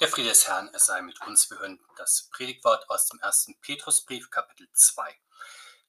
Der 0.00 0.08
Friede 0.08 0.30
des 0.30 0.48
Herrn, 0.48 0.70
es 0.72 0.86
sei 0.86 1.02
mit 1.02 1.20
uns. 1.26 1.50
Wir 1.50 1.58
hören 1.58 1.78
das 1.98 2.30
Predigtwort 2.30 2.88
aus 2.88 3.04
dem 3.08 3.20
ersten 3.20 3.60
Petrusbrief, 3.60 4.30
Kapitel 4.30 4.66
2. 4.72 5.14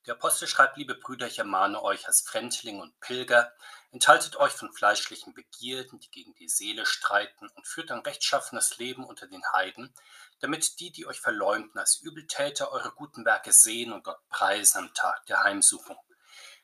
Der 0.05 0.15
Apostel 0.15 0.49
schreibt, 0.49 0.75
liebe 0.75 0.95
Brüder, 0.95 1.27
ich 1.27 1.39
ermahne 1.39 1.81
euch 1.81 2.07
als 2.07 2.19
Fremdling 2.19 2.81
und 2.81 2.99
Pilger, 2.99 3.53
enthaltet 3.91 4.35
euch 4.35 4.51
von 4.51 4.73
fleischlichen 4.73 5.33
Begierden, 5.33 6.01
die 6.01 6.11
gegen 6.11 6.35
die 6.35 6.49
Seele 6.49 6.85
streiten, 6.85 7.47
und 7.55 7.65
führt 7.65 7.89
ein 7.89 8.01
rechtschaffenes 8.01 8.79
Leben 8.79 9.05
unter 9.05 9.27
den 9.27 9.43
Heiden, 9.53 9.93
damit 10.41 10.81
die, 10.81 10.91
die 10.91 11.07
euch 11.07 11.21
verleumden 11.21 11.79
als 11.79 12.01
Übeltäter, 12.01 12.69
eure 12.73 12.91
guten 12.91 13.23
Werke 13.23 13.53
sehen 13.53 13.93
und 13.93 14.03
Gott 14.03 14.19
preisen 14.27 14.79
am 14.79 14.93
Tag 14.93 15.25
der 15.27 15.41
Heimsuchung. 15.43 15.97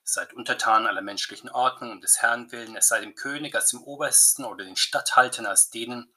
Seid 0.03 0.33
untertan 0.33 0.85
aller 0.85 1.01
menschlichen 1.01 1.49
Ordnung 1.49 1.91
und 1.91 2.03
des 2.03 2.21
Herrn 2.21 2.51
willen, 2.51 2.75
es 2.75 2.89
sei 2.89 2.99
dem 2.99 3.15
König 3.15 3.55
als 3.55 3.69
dem 3.69 3.83
Obersten 3.83 4.43
oder 4.43 4.65
den 4.65 4.75
Statthaltern 4.75 5.45
als 5.45 5.69
denen, 5.69 6.13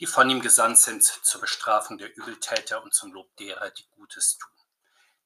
die 0.00 0.06
von 0.06 0.28
ihm 0.28 0.40
gesandt 0.40 0.78
sind 0.78 1.02
zur 1.02 1.40
Bestrafung 1.40 1.98
der 1.98 2.14
Übeltäter 2.16 2.82
und 2.82 2.94
zum 2.94 3.12
Lob 3.12 3.34
derer, 3.36 3.70
die 3.70 3.88
Gutes 3.90 4.36
tun. 4.38 4.50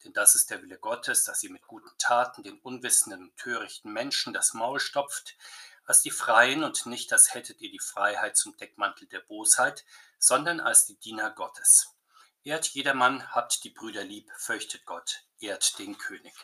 Denn 0.05 0.13
das 0.13 0.35
ist 0.35 0.51
der 0.51 0.63
Wille 0.63 0.79
Gottes, 0.79 1.25
dass 1.25 1.43
ihr 1.43 1.51
mit 1.51 1.67
guten 1.67 1.91
Taten 1.99 2.43
den 2.43 2.59
unwissenden 2.61 3.25
und 3.25 3.37
törichten 3.37 3.93
Menschen 3.93 4.33
das 4.33 4.55
Maul 4.55 4.81
stopft, 4.81 5.37
als 5.85 6.03
die 6.03 6.11
Freien 6.11 6.63
und 6.63 6.87
nicht 6.87 7.13
als 7.13 7.35
hättet 7.35 7.61
ihr 7.61 7.71
die 7.71 7.81
Freiheit 7.81 8.37
zum 8.37 8.57
Deckmantel 8.57 9.09
der 9.09 9.21
Bosheit, 9.21 9.85
sondern 10.19 10.61
als 10.61 10.87
die 10.87 10.97
Diener 10.97 11.31
Gottes. 11.31 11.97
Ehrt 12.45 12.69
jedermann, 12.69 13.35
habt 13.35 13.65
die 13.65 13.71
Brüder 13.71 14.05
lieb, 14.05 14.31
fürchtet 14.37 14.87
Gott, 14.87 15.25
ehrt 15.41 15.79
den 15.79 15.99
König. 15.99 16.35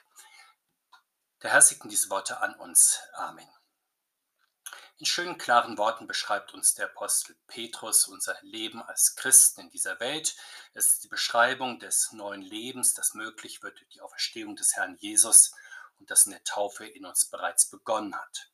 Der 1.42 1.52
Herr 1.52 1.62
segne 1.62 1.88
diese 1.88 2.10
Worte 2.10 2.40
an 2.40 2.54
uns. 2.56 2.98
Amen. 3.14 3.55
In 4.98 5.04
schönen, 5.04 5.36
klaren 5.36 5.76
Worten 5.76 6.06
beschreibt 6.06 6.54
uns 6.54 6.72
der 6.72 6.86
Apostel 6.86 7.36
Petrus 7.48 8.06
unser 8.08 8.34
Leben 8.40 8.80
als 8.80 9.14
Christen 9.14 9.60
in 9.60 9.68
dieser 9.68 10.00
Welt. 10.00 10.34
Es 10.72 10.86
ist 10.86 11.04
die 11.04 11.08
Beschreibung 11.08 11.78
des 11.78 12.12
neuen 12.12 12.40
Lebens, 12.40 12.94
das 12.94 13.12
möglich 13.12 13.62
wird 13.62 13.78
durch 13.78 13.90
die 13.90 14.00
Auferstehung 14.00 14.56
des 14.56 14.74
Herrn 14.74 14.96
Jesus 14.96 15.52
und 15.98 16.10
das 16.10 16.24
in 16.24 16.32
der 16.32 16.44
Taufe 16.44 16.86
in 16.86 17.04
uns 17.04 17.26
bereits 17.26 17.68
begonnen 17.68 18.16
hat. 18.16 18.50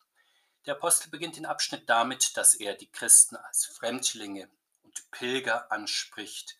Der 0.66 0.74
Apostel 0.74 1.10
beginnt 1.10 1.36
den 1.36 1.46
Abschnitt 1.46 1.88
damit, 1.88 2.36
dass 2.36 2.54
er 2.54 2.74
die 2.74 2.90
Christen 2.90 3.36
als 3.36 3.66
Fremdlinge 3.66 4.50
und 4.82 5.10
Pilger 5.12 5.70
anspricht 5.70 6.58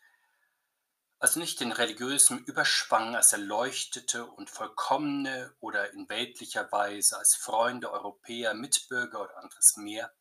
also 1.22 1.38
nicht 1.38 1.60
den 1.60 1.70
religiösen 1.70 2.44
Überschwang 2.46 3.14
als 3.14 3.32
erleuchtete 3.32 4.26
und 4.26 4.50
vollkommene 4.50 5.54
oder 5.60 5.92
in 5.92 6.08
weltlicher 6.08 6.72
Weise 6.72 7.16
als 7.16 7.36
Freunde, 7.36 7.92
Europäer, 7.92 8.54
Mitbürger 8.54 9.20
oder 9.20 9.38
anderes 9.38 9.76
mehr, 9.76 10.12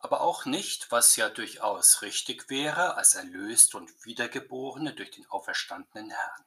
aber 0.00 0.22
auch 0.22 0.44
nicht, 0.44 0.90
was 0.90 1.14
ja 1.14 1.28
durchaus 1.28 2.02
richtig 2.02 2.50
wäre, 2.50 2.96
als 2.96 3.14
erlöst 3.14 3.76
und 3.76 4.04
Wiedergeborene 4.04 4.92
durch 4.92 5.12
den 5.12 5.26
auferstandenen 5.30 6.10
Herrn. 6.10 6.44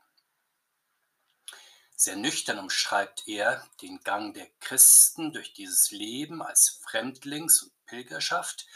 Sehr 1.95 2.17
nüchtern 2.17 2.59
umschreibt 2.59 3.25
er 3.25 3.65
den 3.81 4.01
Gang 4.03 4.33
der 4.33 4.49
Christen 4.59 5.31
durch 5.31 5.53
dieses 5.53 5.91
Leben 5.91 6.41
als 6.41 6.81
Fremdlings- 6.83 7.63
und 7.63 7.85
Pilgerschaft, 7.85 8.67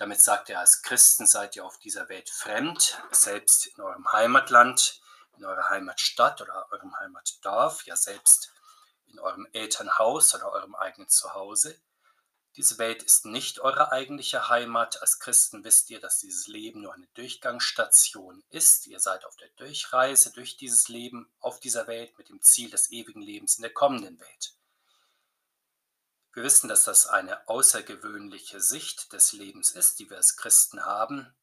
damit 0.00 0.22
sagt 0.22 0.48
er, 0.48 0.60
als 0.60 0.80
Christen 0.80 1.26
seid 1.26 1.56
ihr 1.56 1.64
auf 1.64 1.78
dieser 1.78 2.08
Welt 2.08 2.30
fremd, 2.30 3.02
selbst 3.10 3.66
in 3.66 3.82
eurem 3.82 4.10
Heimatland, 4.10 4.98
in 5.36 5.44
eurer 5.44 5.68
Heimatstadt 5.68 6.40
oder 6.40 6.68
eurem 6.72 6.98
Heimatdorf, 6.98 7.84
ja 7.84 7.96
selbst 7.96 8.50
in 9.08 9.18
eurem 9.18 9.46
Elternhaus 9.52 10.34
oder 10.34 10.52
eurem 10.52 10.74
eigenen 10.74 11.10
Zuhause. 11.10 11.78
Diese 12.56 12.78
Welt 12.78 13.02
ist 13.02 13.26
nicht 13.26 13.60
eure 13.60 13.92
eigentliche 13.92 14.48
Heimat. 14.48 15.02
Als 15.02 15.18
Christen 15.18 15.64
wisst 15.64 15.90
ihr, 15.90 16.00
dass 16.00 16.18
dieses 16.18 16.46
Leben 16.46 16.80
nur 16.80 16.94
eine 16.94 17.06
Durchgangsstation 17.08 18.42
ist. 18.48 18.86
Ihr 18.86 19.00
seid 19.00 19.26
auf 19.26 19.36
der 19.36 19.48
Durchreise 19.58 20.32
durch 20.32 20.56
dieses 20.56 20.88
Leben 20.88 21.30
auf 21.40 21.60
dieser 21.60 21.86
Welt 21.88 22.16
mit 22.16 22.30
dem 22.30 22.40
Ziel 22.40 22.70
des 22.70 22.90
ewigen 22.90 23.20
Lebens 23.20 23.56
in 23.56 23.62
der 23.62 23.74
kommenden 23.74 24.18
Welt. 24.18 24.54
Wir 26.32 26.44
wissen, 26.44 26.68
dass 26.68 26.84
das 26.84 27.08
eine 27.08 27.48
außergewöhnliche 27.48 28.60
Sicht 28.60 29.12
des 29.12 29.32
Lebens 29.32 29.72
ist, 29.72 29.98
die 29.98 30.08
wir 30.10 30.16
als 30.16 30.36
Christen 30.36 30.84
haben, 30.84 31.34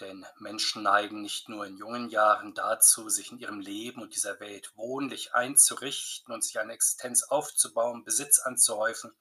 denn 0.00 0.24
Menschen 0.38 0.82
neigen 0.82 1.20
nicht 1.20 1.50
nur 1.50 1.66
in 1.66 1.76
jungen 1.76 2.08
Jahren 2.08 2.54
dazu, 2.54 3.10
sich 3.10 3.30
in 3.30 3.38
ihrem 3.38 3.60
Leben 3.60 4.00
und 4.00 4.14
dieser 4.14 4.40
Welt 4.40 4.72
wohnlich 4.74 5.34
einzurichten 5.34 6.32
und 6.32 6.42
sich 6.42 6.58
eine 6.58 6.72
Existenz 6.72 7.24
aufzubauen, 7.24 8.04
Besitz 8.04 8.38
anzuhäufen, 8.38 9.14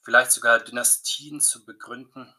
vielleicht 0.00 0.32
sogar 0.32 0.58
Dynastien 0.58 1.40
zu 1.40 1.64
begründen, 1.64 2.34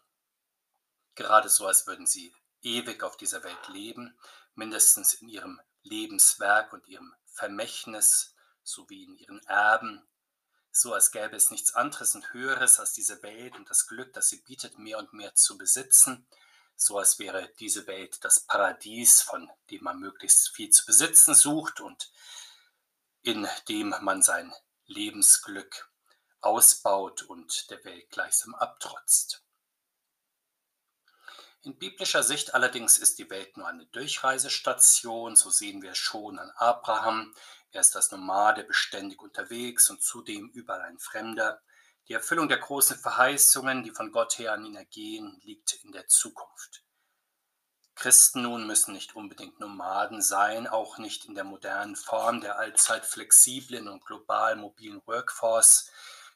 gerade 1.15 1.47
so, 1.47 1.65
als 1.65 1.87
würden 1.87 2.05
sie 2.05 2.35
ewig 2.61 3.03
auf 3.03 3.15
dieser 3.15 3.41
Welt 3.45 3.67
leben, 3.69 4.19
mindestens 4.53 5.13
in 5.13 5.29
ihrem 5.29 5.61
Lebenswerk 5.83 6.73
und 6.73 6.85
ihrem 6.89 7.15
Vermächtnis 7.25 8.35
sowie 8.63 9.05
in 9.05 9.15
ihren 9.15 9.41
Erben, 9.45 10.05
so 10.71 10.93
als 10.93 11.11
gäbe 11.11 11.35
es 11.35 11.51
nichts 11.51 11.73
anderes 11.73 12.15
und 12.15 12.33
Höheres 12.33 12.79
als 12.79 12.93
diese 12.93 13.21
Welt 13.23 13.55
und 13.55 13.69
das 13.69 13.87
Glück, 13.87 14.13
das 14.13 14.29
sie 14.29 14.41
bietet, 14.41 14.77
mehr 14.77 14.97
und 14.97 15.13
mehr 15.13 15.35
zu 15.35 15.57
besitzen, 15.57 16.27
so 16.75 16.97
als 16.97 17.19
wäre 17.19 17.49
diese 17.59 17.87
Welt 17.87 18.23
das 18.23 18.41
Paradies, 18.41 19.21
von 19.21 19.49
dem 19.69 19.83
man 19.83 19.99
möglichst 19.99 20.49
viel 20.49 20.69
zu 20.69 20.85
besitzen 20.85 21.35
sucht 21.35 21.81
und 21.81 22.11
in 23.21 23.47
dem 23.67 23.93
man 24.01 24.21
sein 24.21 24.53
Lebensglück 24.85 25.91
ausbaut 26.41 27.23
und 27.23 27.69
der 27.69 27.83
Welt 27.83 28.09
gleichsam 28.11 28.55
abtrotzt. 28.55 29.43
In 31.63 31.77
biblischer 31.77 32.23
Sicht 32.23 32.53
allerdings 32.53 32.97
ist 32.97 33.19
die 33.19 33.29
Welt 33.29 33.57
nur 33.57 33.67
eine 33.67 33.85
Durchreisestation, 33.87 35.35
so 35.35 35.49
sehen 35.49 35.81
wir 35.81 35.93
schon 35.93 36.39
an 36.39 36.49
Abraham, 36.51 37.35
er 37.71 37.81
ist 37.81 37.95
als 37.95 38.11
Nomade 38.11 38.63
beständig 38.63 39.21
unterwegs 39.21 39.89
und 39.89 40.01
zudem 40.01 40.49
überall 40.49 40.81
ein 40.81 40.99
Fremder. 40.99 41.61
Die 42.07 42.13
Erfüllung 42.13 42.49
der 42.49 42.57
großen 42.57 42.97
Verheißungen, 42.97 43.83
die 43.83 43.91
von 43.91 44.11
Gott 44.11 44.39
her 44.39 44.53
an 44.53 44.65
ihn 44.65 44.75
ergehen, 44.75 45.39
liegt 45.43 45.73
in 45.83 45.91
der 45.91 46.07
Zukunft. 46.07 46.83
Christen 47.93 48.43
nun 48.43 48.65
müssen 48.65 48.93
nicht 48.93 49.15
unbedingt 49.15 49.59
Nomaden 49.59 50.21
sein, 50.21 50.67
auch 50.67 50.97
nicht 50.97 51.25
in 51.25 51.35
der 51.35 51.43
modernen 51.43 51.97
Form 51.97 52.39
der 52.39 52.57
allzeit 52.57 53.05
flexiblen 53.05 53.89
und 53.89 54.05
global 54.05 54.55
mobilen 54.55 55.01
Workforce, 55.05 55.91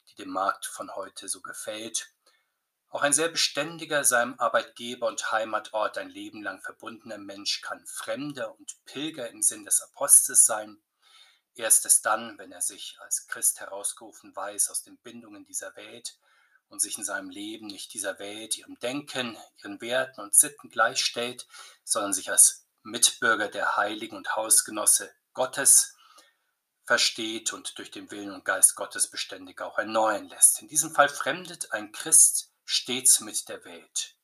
die 0.10 0.16
dem 0.16 0.30
Markt 0.30 0.66
von 0.66 0.94
heute 0.96 1.30
so 1.30 1.42
gefällt. 1.42 2.14
Auch 2.90 3.02
ein 3.02 3.14
sehr 3.14 3.30
beständiger, 3.30 4.04
seinem 4.04 4.38
Arbeitgeber 4.40 5.08
und 5.08 5.32
Heimatort 5.32 5.98
ein 5.98 6.10
Leben 6.10 6.44
lang 6.44 6.62
verbundener 6.62 7.18
Mensch 7.18 7.62
kann 7.62 7.84
Fremder 7.88 8.54
und 8.60 8.76
Pilger 8.86 9.30
im 9.30 9.42
Sinn 9.42 9.64
des 9.64 9.82
Apostels 9.82 10.46
sein. 10.46 10.84
Erst 11.56 11.86
es 11.86 12.02
dann, 12.02 12.38
wenn 12.38 12.52
er 12.52 12.62
sich 12.62 12.98
als 13.00 13.28
Christ 13.28 13.60
herausgerufen 13.60 14.36
weiß 14.36 14.70
aus 14.70 14.84
den 14.84 14.98
Bindungen 14.98 15.46
dieser 15.46 15.76
Welt 15.76 16.18
und 16.70 16.82
sich 16.82 16.98
in 16.98 17.04
seinem 17.04 17.30
Leben 17.30 17.68
nicht 17.68 17.94
dieser 17.94 18.18
Welt, 18.18 18.58
ihrem 18.58 18.80
Denken, 18.80 19.38
ihren 19.58 19.80
Werten 19.80 20.22
und 20.22 20.34
Sitten 20.34 20.70
gleichstellt, 20.70 21.48
sondern 21.84 22.14
sich 22.14 22.32
als 22.32 22.66
Mitbürger 22.82 23.48
der 23.48 23.78
Heiligen 23.78 24.18
und 24.18 24.36
Hausgenosse 24.36 25.14
Gottes 25.34 25.96
versteht 26.86 27.54
und 27.54 27.78
durch 27.78 27.92
den 27.92 28.12
Willen 28.12 28.32
und 28.32 28.46
Geist 28.46 28.76
Gottes 28.76 29.10
beständig 29.10 29.62
auch 29.62 29.78
erneuern 29.78 30.28
lässt. 30.28 30.62
In 30.62 30.68
diesem 30.68 30.94
Fall 30.94 31.10
fremdet 31.10 31.72
ein 31.72 31.92
Christ 31.92 32.52
stets 32.66 33.20
mit 33.20 33.48
der 33.48 33.64
Welt. 33.64 34.16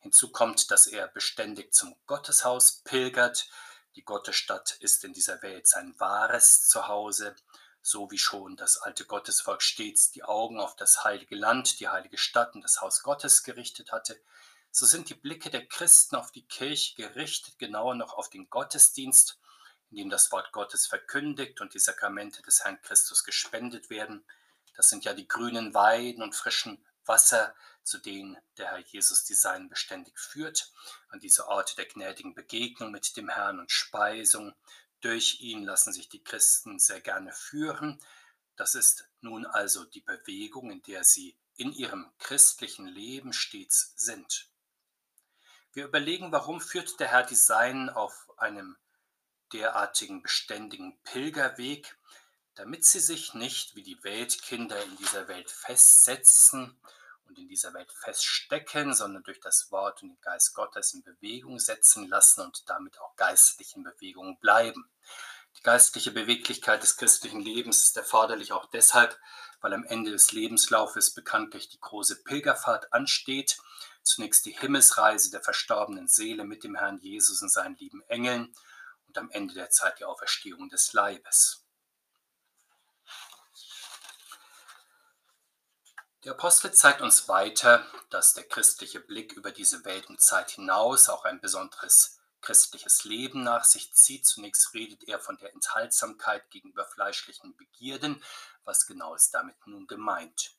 Hinzu 0.00 0.32
kommt, 0.32 0.70
dass 0.70 0.88
er 0.88 1.06
beständig 1.08 1.72
zum 1.72 1.94
Gotteshaus 2.06 2.82
pilgert, 2.82 3.48
die 3.94 4.04
Gottesstadt 4.04 4.76
ist 4.80 5.04
in 5.04 5.12
dieser 5.12 5.42
Welt 5.42 5.68
sein 5.68 5.94
wahres 5.98 6.68
Zuhause, 6.68 7.34
so 7.82 8.10
wie 8.10 8.18
schon 8.18 8.56
das 8.56 8.78
alte 8.78 9.04
Gottesvolk 9.04 9.60
stets 9.60 10.10
die 10.10 10.22
Augen 10.22 10.60
auf 10.60 10.76
das 10.76 11.04
heilige 11.04 11.34
Land, 11.34 11.80
die 11.80 11.88
heilige 11.88 12.16
Stadt 12.16 12.54
und 12.54 12.62
das 12.62 12.80
Haus 12.80 13.02
Gottes 13.02 13.42
gerichtet 13.42 13.92
hatte, 13.92 14.20
so 14.70 14.86
sind 14.86 15.10
die 15.10 15.14
Blicke 15.14 15.50
der 15.50 15.66
Christen 15.66 16.16
auf 16.16 16.32
die 16.32 16.46
Kirche 16.46 16.94
gerichtet, 16.96 17.58
genauer 17.58 17.94
noch 17.94 18.14
auf 18.14 18.30
den 18.30 18.48
Gottesdienst, 18.48 19.38
in 19.90 19.98
dem 19.98 20.10
das 20.10 20.32
Wort 20.32 20.52
Gottes 20.52 20.86
verkündigt 20.86 21.60
und 21.60 21.74
die 21.74 21.78
Sakramente 21.78 22.40
des 22.40 22.64
Herrn 22.64 22.80
Christus 22.80 23.24
gespendet 23.24 23.90
werden. 23.90 24.24
Das 24.74 24.88
sind 24.88 25.04
ja 25.04 25.12
die 25.12 25.28
grünen 25.28 25.74
Weiden 25.74 26.22
und 26.22 26.34
frischen 26.34 26.82
Wasser, 27.04 27.54
zu 27.84 27.98
denen 27.98 28.36
der 28.58 28.70
Herr 28.70 28.78
Jesus 28.78 29.24
die 29.24 29.34
Seinen 29.34 29.68
beständig 29.68 30.18
führt, 30.18 30.72
an 31.08 31.20
diese 31.20 31.48
Orte 31.48 31.74
der 31.76 31.86
gnädigen 31.86 32.34
Begegnung 32.34 32.90
mit 32.90 33.16
dem 33.16 33.28
Herrn 33.28 33.58
und 33.58 33.70
Speisung. 33.70 34.54
Durch 35.00 35.40
ihn 35.40 35.64
lassen 35.64 35.92
sich 35.92 36.08
die 36.08 36.22
Christen 36.22 36.78
sehr 36.78 37.00
gerne 37.00 37.32
führen. 37.32 38.00
Das 38.56 38.74
ist 38.74 39.08
nun 39.20 39.46
also 39.46 39.84
die 39.84 40.00
Bewegung, 40.00 40.70
in 40.70 40.82
der 40.82 41.04
sie 41.04 41.36
in 41.56 41.72
ihrem 41.72 42.10
christlichen 42.18 42.86
Leben 42.86 43.32
stets 43.32 43.92
sind. 43.96 44.48
Wir 45.72 45.84
überlegen, 45.84 46.32
warum 46.32 46.60
führt 46.60 47.00
der 47.00 47.08
Herr 47.08 47.24
die 47.24 47.34
Seinen 47.34 47.88
auf 47.90 48.30
einem 48.38 48.76
derartigen 49.52 50.22
beständigen 50.22 50.98
Pilgerweg, 51.02 51.96
damit 52.54 52.84
sie 52.84 53.00
sich 53.00 53.34
nicht 53.34 53.74
wie 53.74 53.82
die 53.82 54.02
Weltkinder 54.04 54.82
in 54.84 54.96
dieser 54.98 55.28
Welt 55.28 55.50
festsetzen 55.50 56.78
und 57.32 57.38
in 57.38 57.48
dieser 57.48 57.72
Welt 57.72 57.90
feststecken, 57.90 58.92
sondern 58.92 59.22
durch 59.22 59.40
das 59.40 59.70
Wort 59.70 60.02
und 60.02 60.10
den 60.10 60.20
Geist 60.20 60.54
Gottes 60.54 60.92
in 60.92 61.02
Bewegung 61.02 61.58
setzen 61.58 62.06
lassen 62.06 62.42
und 62.42 62.68
damit 62.68 63.00
auch 63.00 63.16
geistlich 63.16 63.74
in 63.74 63.84
Bewegung 63.84 64.38
bleiben. 64.38 64.90
Die 65.56 65.62
geistliche 65.62 66.10
Beweglichkeit 66.10 66.82
des 66.82 66.98
christlichen 66.98 67.40
Lebens 67.40 67.82
ist 67.84 67.96
erforderlich 67.96 68.52
auch 68.52 68.66
deshalb, 68.66 69.18
weil 69.62 69.72
am 69.72 69.84
Ende 69.84 70.10
des 70.10 70.32
Lebenslaufes 70.32 71.14
bekanntlich 71.14 71.70
die 71.70 71.80
große 71.80 72.22
Pilgerfahrt 72.22 72.92
ansteht, 72.92 73.56
zunächst 74.02 74.44
die 74.44 74.58
Himmelsreise 74.58 75.30
der 75.30 75.40
verstorbenen 75.40 76.08
Seele 76.08 76.44
mit 76.44 76.64
dem 76.64 76.74
Herrn 76.74 76.98
Jesus 76.98 77.40
und 77.40 77.50
seinen 77.50 77.76
lieben 77.76 78.02
Engeln 78.08 78.52
und 79.06 79.16
am 79.16 79.30
Ende 79.30 79.54
der 79.54 79.70
Zeit 79.70 80.00
die 80.00 80.04
Auferstehung 80.04 80.68
des 80.68 80.92
Leibes. 80.92 81.61
Der 86.24 86.32
Apostel 86.32 86.72
zeigt 86.72 87.00
uns 87.00 87.26
weiter, 87.26 87.84
dass 88.08 88.32
der 88.32 88.44
christliche 88.44 89.00
Blick 89.00 89.32
über 89.32 89.50
diese 89.50 89.84
Welt 89.84 90.08
und 90.08 90.20
Zeit 90.20 90.52
hinaus 90.52 91.08
auch 91.08 91.24
ein 91.24 91.40
besonderes 91.40 92.20
christliches 92.40 93.02
Leben 93.02 93.42
nach 93.42 93.64
sich 93.64 93.92
zieht. 93.92 94.24
Zunächst 94.24 94.72
redet 94.72 95.02
er 95.08 95.18
von 95.18 95.36
der 95.38 95.52
Enthaltsamkeit 95.52 96.48
gegenüber 96.50 96.84
fleischlichen 96.84 97.56
Begierden. 97.56 98.22
Was 98.62 98.86
genau 98.86 99.16
ist 99.16 99.34
damit 99.34 99.56
nun 99.66 99.88
gemeint? 99.88 100.54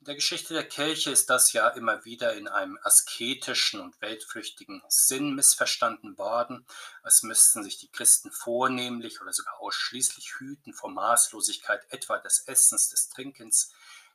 In 0.00 0.04
der 0.04 0.14
Geschichte 0.14 0.52
der 0.52 0.68
Kirche 0.68 1.10
ist 1.10 1.30
das 1.30 1.54
ja 1.54 1.68
immer 1.68 2.04
wieder 2.04 2.34
in 2.34 2.46
einem 2.46 2.78
asketischen 2.82 3.80
und 3.80 4.00
weltflüchtigen 4.02 4.82
Sinn 4.88 5.34
missverstanden 5.34 6.18
worden, 6.18 6.66
als 7.02 7.22
müssten 7.22 7.64
sich 7.64 7.78
die 7.78 7.90
Christen 7.90 8.30
vornehmlich 8.30 9.22
oder 9.22 9.32
sogar 9.32 9.58
ausschließlich 9.58 10.34
hüten 10.38 10.74
vor 10.74 10.90
Maßlosigkeit 10.90 11.90
etwa 11.90 12.18
des 12.18 12.40
Essens, 12.40 12.90
des 12.90 13.08
Trinkens, 13.08 13.72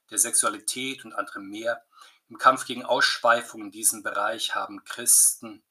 der 0.09 0.17
Sexualität 0.17 1.05
und 1.05 1.13
anderem 1.13 1.49
mehr. 1.49 1.85
Im 2.29 2.37
Kampf 2.37 2.65
gegen 2.65 2.83
Ausschweifung 2.83 3.61
in 3.61 3.71
diesem 3.71 4.03
Bereich 4.03 4.55
haben 4.55 4.83
Christen 4.83 5.63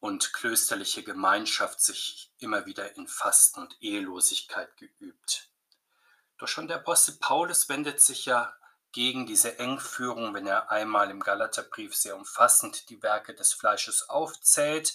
und 0.00 0.34
klösterliche 0.34 1.02
Gemeinschaft 1.02 1.80
sich 1.80 2.30
immer 2.38 2.66
wieder 2.66 2.96
in 2.96 3.08
Fasten 3.08 3.60
und 3.60 3.80
Ehelosigkeit 3.80 4.76
geübt. 4.76 5.48
Doch 6.36 6.48
schon 6.48 6.68
der 6.68 6.76
Apostel 6.76 7.16
Paulus 7.20 7.68
wendet 7.68 8.00
sich 8.00 8.26
ja 8.26 8.54
gegen 8.92 9.26
diese 9.26 9.58
Engführung, 9.58 10.34
wenn 10.34 10.46
er 10.46 10.70
einmal 10.70 11.10
im 11.10 11.20
Galaterbrief 11.20 11.96
sehr 11.96 12.16
umfassend 12.16 12.90
die 12.90 13.02
Werke 13.02 13.34
des 13.34 13.52
Fleisches 13.52 14.08
aufzählt. 14.08 14.94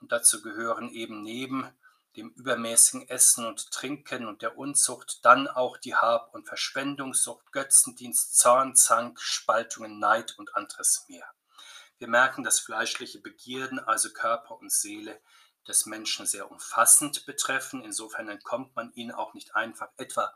Und 0.00 0.12
dazu 0.12 0.42
gehören 0.42 0.90
eben 0.90 1.22
neben 1.22 1.68
dem 2.20 2.30
übermäßigen 2.32 3.08
Essen 3.08 3.46
und 3.46 3.70
Trinken 3.70 4.26
und 4.26 4.42
der 4.42 4.58
Unzucht 4.58 5.24
dann 5.24 5.48
auch 5.48 5.78
die 5.78 5.94
Hab- 5.94 6.34
und 6.34 6.46
Verschwendungssucht, 6.46 7.50
Götzendienst, 7.50 8.38
Zorn, 8.38 8.76
Zank, 8.76 9.18
Spaltungen, 9.18 9.98
Neid 9.98 10.38
und 10.38 10.54
anderes 10.54 11.06
mehr. 11.08 11.24
Wir 11.96 12.08
merken, 12.08 12.44
dass 12.44 12.60
fleischliche 12.60 13.20
Begierden, 13.20 13.78
also 13.78 14.12
Körper 14.12 14.58
und 14.58 14.70
Seele, 14.70 15.18
des 15.66 15.86
Menschen 15.86 16.26
sehr 16.26 16.50
umfassend 16.50 17.24
betreffen. 17.24 17.82
Insofern 17.82 18.28
entkommt 18.28 18.76
man 18.76 18.92
ihnen 18.92 19.12
auch 19.12 19.32
nicht 19.32 19.54
einfach 19.54 19.88
etwa 19.96 20.34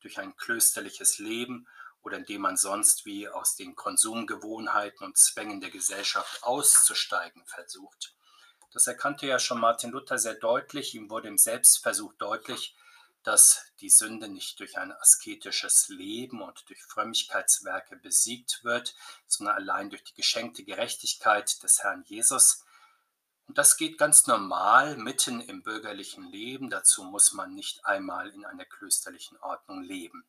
durch 0.00 0.20
ein 0.20 0.36
klösterliches 0.36 1.18
Leben 1.18 1.66
oder 2.02 2.18
indem 2.18 2.42
man 2.42 2.56
sonst 2.56 3.04
wie 3.04 3.28
aus 3.28 3.56
den 3.56 3.74
Konsumgewohnheiten 3.74 5.04
und 5.04 5.18
Zwängen 5.18 5.60
der 5.60 5.70
Gesellschaft 5.70 6.44
auszusteigen 6.44 7.44
versucht. 7.46 8.14
Das 8.76 8.88
erkannte 8.88 9.26
ja 9.26 9.38
schon 9.38 9.58
Martin 9.58 9.90
Luther 9.90 10.18
sehr 10.18 10.34
deutlich. 10.34 10.94
Ihm 10.94 11.08
wurde 11.08 11.28
im 11.28 11.38
Selbstversuch 11.38 12.12
deutlich, 12.18 12.76
dass 13.22 13.72
die 13.80 13.88
Sünde 13.88 14.28
nicht 14.28 14.60
durch 14.60 14.76
ein 14.76 14.92
asketisches 14.92 15.88
Leben 15.88 16.42
und 16.42 16.68
durch 16.68 16.82
Frömmigkeitswerke 16.82 17.96
besiegt 17.96 18.64
wird, 18.64 18.94
sondern 19.26 19.56
allein 19.56 19.88
durch 19.88 20.04
die 20.04 20.12
geschenkte 20.12 20.62
Gerechtigkeit 20.62 21.62
des 21.62 21.82
Herrn 21.82 22.04
Jesus. 22.04 22.66
Und 23.46 23.56
das 23.56 23.78
geht 23.78 23.96
ganz 23.96 24.26
normal 24.26 24.98
mitten 24.98 25.40
im 25.40 25.62
bürgerlichen 25.62 26.30
Leben. 26.30 26.68
Dazu 26.68 27.02
muss 27.02 27.32
man 27.32 27.54
nicht 27.54 27.86
einmal 27.86 28.28
in 28.28 28.44
einer 28.44 28.66
klösterlichen 28.66 29.38
Ordnung 29.38 29.84
leben. 29.84 30.26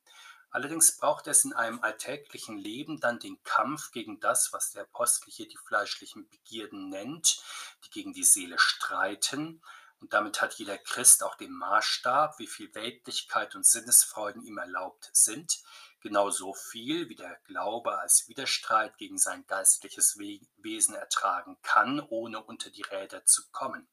Allerdings 0.57 0.98
braucht 0.98 1.27
es 1.27 1.45
in 1.45 1.54
einem 1.54 1.83
alltäglichen 1.83 2.57
Leben 2.57 3.00
dann 3.00 3.19
den 3.19 3.44
Kampf 3.44 3.92
gegen 3.92 4.19
das, 4.19 4.54
was 4.54 4.71
der 4.71 4.86
Apostel 4.86 5.30
hier 5.30 5.48
die 5.48 5.59
fleischlichen 5.68 6.27
Begierden 6.30 6.89
nennt, 6.89 7.44
die 7.86 7.92
gegen 7.92 8.12
die 8.12 8.24
Seele 8.24 8.57
streiten. 8.57 9.62
Und 10.01 10.13
damit 10.13 10.42
hat 10.42 10.56
jeder 10.56 10.80
Christ 10.80 11.24
auch 11.24 11.36
den 11.36 11.51
Maßstab, 11.51 12.39
wie 12.39 12.48
viel 12.48 12.74
Weltlichkeit 12.74 13.54
und 13.54 13.68
Sinnesfreuden 13.68 14.42
ihm 14.42 14.57
erlaubt 14.57 15.12
sind, 15.13 15.59
genauso 16.01 16.56
viel 16.56 17.07
wie 17.07 17.15
der 17.15 17.38
Glaube 17.45 18.00
als 18.00 18.27
Widerstreit 18.27 18.98
gegen 18.98 19.19
sein 19.19 19.45
geistliches 19.45 20.18
Wesen 20.18 20.95
ertragen 20.95 21.59
kann, 21.62 22.00
ohne 22.00 22.42
unter 22.42 22.71
die 22.71 22.81
Räder 22.81 23.24
zu 23.25 23.44
kommen. 23.51 23.88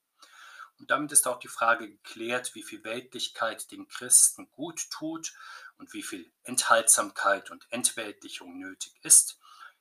Und 0.79 0.91
damit 0.91 1.13
ist 1.13 1.29
auch 1.29 1.39
die 1.39 1.49
Frage 1.49 1.89
geklärt, 1.89 2.55
wie 2.55 2.63
viel 2.63 2.83
Weltlichkeit 2.85 3.71
den 3.71 3.87
Christen 3.87 4.51
gut 4.51 4.91
tut 4.91 5.33
und 5.79 5.93
wie 5.93 6.03
viel 6.03 6.33
Enthaltsamkeit 6.43 7.51
und 7.51 7.67
Entweltlichung 7.71 8.59
nötig 8.59 8.95
ist. 9.03 9.39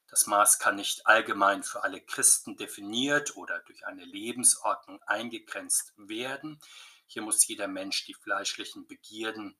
Das 0.07 0.27
Maß 0.27 0.59
kann 0.59 0.75
nicht 0.75 1.07
allgemein 1.07 1.63
für 1.63 1.83
alle 1.83 1.99
Christen 1.99 2.55
definiert 2.55 3.35
oder 3.35 3.59
durch 3.61 3.85
eine 3.87 4.05
Lebensordnung 4.05 5.01
eingegrenzt 5.03 5.93
werden. 5.97 6.61
Hier 7.07 7.21
muss 7.21 7.47
jeder 7.47 7.67
Mensch 7.67 8.05
die 8.05 8.13
fleischlichen 8.13 8.87
Begierden 8.87 9.57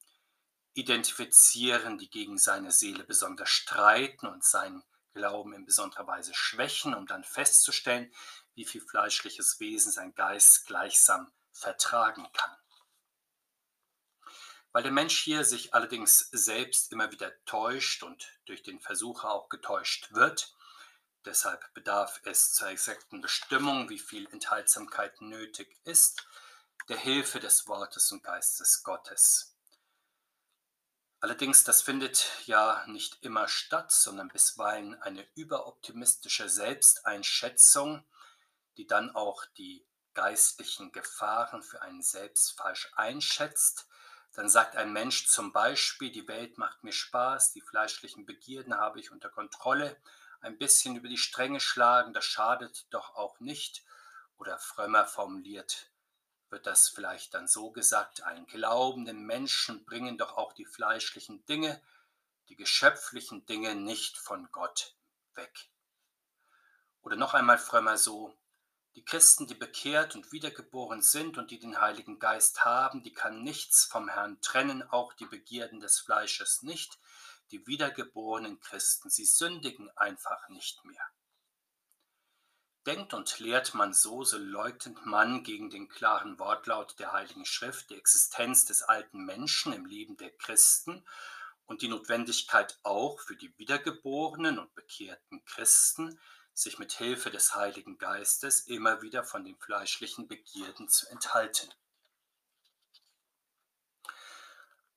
identifizieren, 0.73 1.97
die 1.97 2.09
gegen 2.09 2.37
seine 2.37 2.71
Seele 2.71 3.03
besonders 3.03 3.49
streiten 3.49 4.27
und 4.27 4.43
seinen 4.43 4.83
Glauben 5.13 5.53
in 5.53 5.65
besonderer 5.65 6.07
Weise 6.07 6.33
schwächen, 6.33 6.95
um 6.95 7.05
dann 7.05 7.23
festzustellen, 7.23 8.11
wie 8.55 8.65
viel 8.65 8.81
fleischliches 8.81 9.59
Wesen 9.59 9.91
sein 9.91 10.13
Geist 10.15 10.65
gleichsam 10.65 11.31
vertragen 11.51 12.27
kann. 12.33 12.57
Weil 14.73 14.83
der 14.83 14.91
Mensch 14.91 15.21
hier 15.21 15.45
sich 15.45 15.73
allerdings 15.73 16.19
selbst 16.31 16.91
immer 16.91 17.11
wieder 17.11 17.31
täuscht 17.45 18.03
und 18.03 18.27
durch 18.45 18.63
den 18.63 18.81
Versucher 18.81 19.31
auch 19.31 19.47
getäuscht 19.47 20.11
wird, 20.11 20.55
deshalb 21.25 21.73
bedarf 21.73 22.19
es 22.25 22.53
zur 22.53 22.69
exakten 22.69 23.21
Bestimmung, 23.21 23.89
wie 23.89 23.99
viel 23.99 24.27
Enthaltsamkeit 24.31 25.21
nötig 25.21 25.79
ist, 25.85 26.27
der 26.89 26.97
Hilfe 26.97 27.39
des 27.39 27.67
Wortes 27.67 28.11
und 28.11 28.23
Geistes 28.23 28.83
Gottes. 28.83 29.55
Allerdings, 31.19 31.63
das 31.63 31.81
findet 31.81 32.27
ja 32.47 32.83
nicht 32.87 33.23
immer 33.23 33.47
statt, 33.47 33.93
sondern 33.93 34.27
bisweilen 34.27 35.01
eine 35.01 35.25
überoptimistische 35.35 36.49
Selbsteinschätzung, 36.49 38.05
die 38.75 38.87
dann 38.87 39.15
auch 39.15 39.45
die 39.57 39.87
geistlichen 40.15 40.91
Gefahren 40.91 41.63
für 41.63 41.81
einen 41.81 42.01
selbst 42.01 42.57
falsch 42.57 42.91
einschätzt. 42.95 43.87
Dann 44.33 44.49
sagt 44.49 44.75
ein 44.75 44.91
Mensch 44.91 45.27
zum 45.27 45.53
Beispiel, 45.53 46.11
die 46.11 46.27
Welt 46.27 46.57
macht 46.57 46.83
mir 46.83 46.91
Spaß, 46.91 47.53
die 47.53 47.61
fleischlichen 47.61 48.25
Begierden 48.25 48.75
habe 48.75 48.99
ich 48.99 49.11
unter 49.11 49.29
Kontrolle, 49.29 49.95
ein 50.41 50.57
bisschen 50.57 50.95
über 50.95 51.07
die 51.07 51.17
Stränge 51.17 51.59
schlagen, 51.59 52.13
das 52.13 52.25
schadet 52.25 52.87
doch 52.89 53.15
auch 53.15 53.39
nicht. 53.39 53.83
Oder 54.37 54.57
frömmer 54.57 55.05
formuliert 55.05 55.91
wird 56.49 56.67
das 56.67 56.87
vielleicht 56.87 57.33
dann 57.33 57.47
so 57.47 57.71
gesagt, 57.71 58.21
einen 58.21 58.45
glaubenden 58.45 59.25
Menschen 59.25 59.85
bringen 59.85 60.17
doch 60.17 60.37
auch 60.37 60.53
die 60.53 60.65
fleischlichen 60.65 61.43
Dinge, 61.45 61.81
die 62.49 62.55
geschöpflichen 62.55 63.45
Dinge 63.47 63.75
nicht 63.75 64.17
von 64.17 64.51
Gott 64.51 64.95
weg. 65.33 65.69
Oder 67.01 67.15
noch 67.15 67.33
einmal 67.33 67.57
frömmer 67.57 67.97
so, 67.97 68.37
die 68.95 69.03
Christen, 69.03 69.47
die 69.47 69.55
bekehrt 69.55 70.15
und 70.15 70.31
wiedergeboren 70.31 71.01
sind 71.01 71.37
und 71.37 71.49
die 71.49 71.59
den 71.59 71.81
Heiligen 71.81 72.19
Geist 72.19 72.63
haben, 72.63 73.01
die 73.01 73.13
kann 73.13 73.43
nichts 73.43 73.85
vom 73.85 74.07
Herrn 74.07 74.39
trennen, 74.41 74.83
auch 74.83 75.13
die 75.13 75.25
Begierden 75.25 75.79
des 75.79 75.99
Fleisches 75.99 76.61
nicht. 76.61 76.99
Die 77.51 77.65
wiedergeborenen 77.65 78.59
Christen, 78.59 79.09
sie 79.09 79.25
sündigen 79.25 79.89
einfach 79.97 80.47
nicht 80.49 80.85
mehr. 80.85 81.03
Denkt 82.85 83.13
und 83.13 83.39
lehrt 83.39 83.73
man 83.73 83.93
so, 83.93 84.23
so 84.23 84.37
leugnet 84.37 85.05
man 85.05 85.43
gegen 85.43 85.69
den 85.69 85.87
klaren 85.87 86.37
Wortlaut 86.37 86.99
der 86.99 87.13
Heiligen 87.13 87.45
Schrift 87.45 87.89
die 87.89 87.95
Existenz 87.95 88.65
des 88.65 88.83
alten 88.83 89.23
Menschen 89.25 89.71
im 89.71 89.85
Leben 89.85 90.17
der 90.17 90.31
Christen 90.31 91.05
und 91.65 91.81
die 91.81 91.87
Notwendigkeit 91.87 92.77
auch 92.83 93.19
für 93.21 93.37
die 93.37 93.57
wiedergeborenen 93.57 94.59
und 94.59 94.75
bekehrten 94.75 95.43
Christen, 95.45 96.19
sich 96.53 96.79
mit 96.79 96.91
Hilfe 96.93 97.31
des 97.31 97.55
Heiligen 97.55 97.97
Geistes 97.97 98.61
immer 98.61 99.01
wieder 99.01 99.23
von 99.23 99.43
den 99.43 99.57
fleischlichen 99.57 100.27
Begierden 100.27 100.87
zu 100.87 101.07
enthalten. 101.09 101.73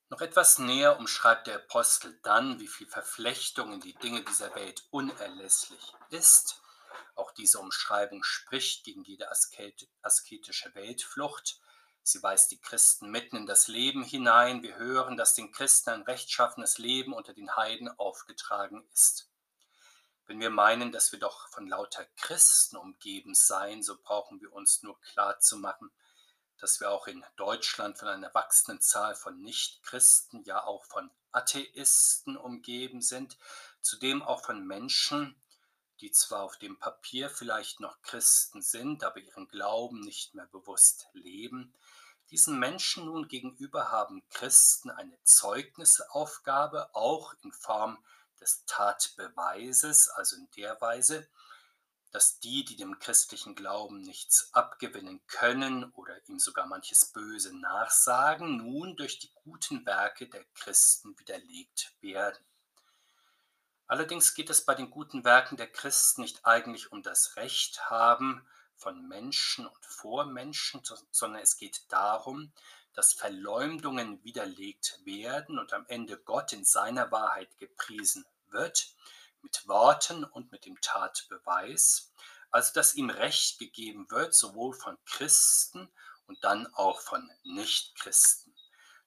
Noch 0.08 0.20
etwas 0.20 0.58
näher 0.58 0.98
umschreibt 0.98 1.48
der 1.48 1.56
Apostel 1.56 2.18
dann, 2.22 2.60
wie 2.60 2.68
viel 2.68 2.86
Verflechtung 2.86 3.72
in 3.72 3.80
die 3.80 3.94
Dinge 3.94 4.22
dieser 4.22 4.54
Welt 4.54 4.86
unerlässlich 4.90 5.94
ist. 6.10 6.62
Auch 7.16 7.32
diese 7.32 7.58
Umschreibung 7.58 8.22
spricht 8.22 8.84
gegen 8.84 9.02
jede 9.02 9.28
asketische 9.30 10.74
Weltflucht. 10.74 11.60
Sie 12.02 12.22
weist 12.22 12.52
die 12.52 12.60
Christen 12.60 13.10
mitten 13.10 13.36
in 13.36 13.46
das 13.46 13.66
Leben 13.66 14.04
hinein. 14.04 14.62
Wir 14.62 14.76
hören, 14.76 15.16
dass 15.16 15.34
den 15.34 15.50
Christen 15.50 15.90
ein 15.90 16.02
rechtschaffenes 16.02 16.78
Leben 16.78 17.12
unter 17.12 17.32
den 17.32 17.56
Heiden 17.56 17.88
aufgetragen 17.98 18.86
ist. 18.92 19.28
Wenn 20.26 20.40
wir 20.40 20.50
meinen, 20.50 20.90
dass 20.90 21.12
wir 21.12 21.20
doch 21.20 21.48
von 21.50 21.68
lauter 21.68 22.04
Christen 22.16 22.76
umgeben 22.76 23.34
seien, 23.34 23.82
so 23.82 23.96
brauchen 23.96 24.40
wir 24.40 24.52
uns 24.52 24.82
nur 24.82 25.00
klar 25.00 25.38
zu 25.38 25.56
machen, 25.56 25.90
dass 26.58 26.80
wir 26.80 26.90
auch 26.90 27.06
in 27.06 27.24
Deutschland 27.36 27.98
von 27.98 28.08
einer 28.08 28.34
wachsenden 28.34 28.80
Zahl 28.80 29.14
von 29.14 29.40
Nichtchristen, 29.40 30.42
ja 30.44 30.64
auch 30.64 30.84
von 30.84 31.10
Atheisten 31.30 32.36
umgeben 32.36 33.02
sind, 33.02 33.38
zudem 33.80 34.22
auch 34.22 34.44
von 34.44 34.66
Menschen, 34.66 35.40
die 36.00 36.10
zwar 36.10 36.42
auf 36.42 36.58
dem 36.58 36.78
Papier 36.78 37.30
vielleicht 37.30 37.78
noch 37.78 38.02
Christen 38.02 38.62
sind, 38.62 39.04
aber 39.04 39.20
ihren 39.20 39.46
Glauben 39.46 40.00
nicht 40.00 40.34
mehr 40.34 40.46
bewusst 40.46 41.06
leben. 41.12 41.72
Diesen 42.30 42.58
Menschen 42.58 43.04
nun 43.04 43.28
gegenüber 43.28 43.92
haben 43.92 44.22
Christen 44.30 44.90
eine 44.90 45.16
Zeugnisaufgabe, 45.22 46.94
auch 46.94 47.34
in 47.42 47.52
Form 47.52 48.02
des 48.40 48.64
Tatbeweises, 48.66 50.08
also 50.08 50.36
in 50.36 50.48
der 50.56 50.80
Weise, 50.80 51.28
dass 52.12 52.40
die, 52.40 52.64
die 52.64 52.76
dem 52.76 52.98
christlichen 52.98 53.54
Glauben 53.54 54.00
nichts 54.00 54.48
abgewinnen 54.54 55.20
können 55.26 55.90
oder 55.92 56.16
ihm 56.28 56.38
sogar 56.38 56.66
manches 56.66 57.12
Böse 57.12 57.54
nachsagen, 57.54 58.56
nun 58.56 58.96
durch 58.96 59.18
die 59.18 59.30
guten 59.44 59.84
Werke 59.84 60.26
der 60.28 60.44
Christen 60.54 61.18
widerlegt 61.18 61.94
werden. 62.00 62.42
Allerdings 63.86 64.34
geht 64.34 64.50
es 64.50 64.64
bei 64.64 64.74
den 64.74 64.90
guten 64.90 65.24
Werken 65.24 65.56
der 65.56 65.70
Christen 65.70 66.22
nicht 66.22 66.44
eigentlich 66.44 66.90
um 66.90 67.02
das 67.02 67.36
Recht 67.36 67.90
haben 67.90 68.46
von 68.76 69.06
Menschen 69.08 69.66
und 69.66 69.84
vor 69.84 70.24
Menschen, 70.26 70.82
sondern 71.10 71.42
es 71.42 71.56
geht 71.56 71.84
darum, 71.88 72.52
dass 72.96 73.12
Verleumdungen 73.12 74.24
widerlegt 74.24 75.00
werden 75.04 75.58
und 75.58 75.72
am 75.74 75.84
Ende 75.86 76.16
Gott 76.16 76.52
in 76.52 76.64
seiner 76.64 77.12
Wahrheit 77.12 77.56
gepriesen 77.58 78.24
wird 78.48 78.88
mit 79.42 79.68
Worten 79.68 80.24
und 80.24 80.50
mit 80.50 80.64
dem 80.64 80.80
Tatbeweis, 80.80 82.12
also 82.50 82.72
dass 82.72 82.94
ihm 82.94 83.10
Recht 83.10 83.58
gegeben 83.58 84.10
wird, 84.10 84.34
sowohl 84.34 84.72
von 84.72 84.96
Christen 85.04 85.88
und 86.26 86.42
dann 86.42 86.66
auch 86.74 87.00
von 87.00 87.30
Nichtchristen. 87.44 88.54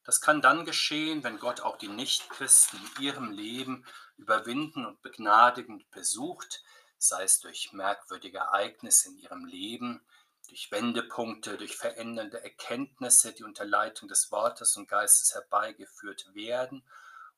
Das 0.04 0.22
kann 0.22 0.42
dann 0.42 0.66
geschehen, 0.66 1.24
wenn 1.24 1.40
Gott 1.40 1.62
auch 1.62 1.78
die 1.78 1.88
Nichtchristen 1.88 2.80
in 2.80 3.04
ihrem 3.04 3.32
Leben 3.32 3.86
überwinden 4.18 4.86
und 4.86 5.02
begnadigend 5.02 5.90
besucht, 5.92 6.64
sei 7.00 7.24
es 7.24 7.40
durch 7.40 7.74
merkwürdige 7.74 8.38
Ereignisse 8.38 9.10
in 9.10 9.18
ihrem 9.18 9.46
Leben, 9.46 10.02
durch 10.50 10.72
Wendepunkte, 10.72 11.58
durch 11.58 11.78
verändernde 11.78 12.44
Erkenntnisse, 12.44 13.34
die 13.34 13.44
unter 13.44 13.66
Leitung 13.66 14.10
des 14.10 14.32
Wortes 14.32 14.76
und 14.78 14.90
Geistes 14.90 15.34
herbeigeführt 15.34 16.34
werden, 16.34 16.84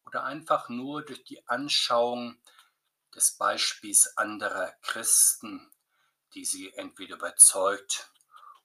oder 0.06 0.24
einfach 0.24 0.70
nur 0.70 1.04
durch 1.04 1.24
die 1.24 1.48
Anschauung 1.48 2.42
des 3.14 3.32
Beispiels 3.32 4.18
anderer 4.18 4.72
Christen, 4.82 5.72
die 6.34 6.46
sie 6.46 6.74
entweder 6.74 7.16
überzeugt 7.18 8.10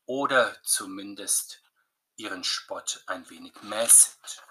oder 0.06 0.56
zumindest 0.62 1.62
ihren 2.16 2.44
Spott 2.44 3.02
ein 3.06 3.28
wenig 3.28 3.60
mäßigt. 3.62 4.42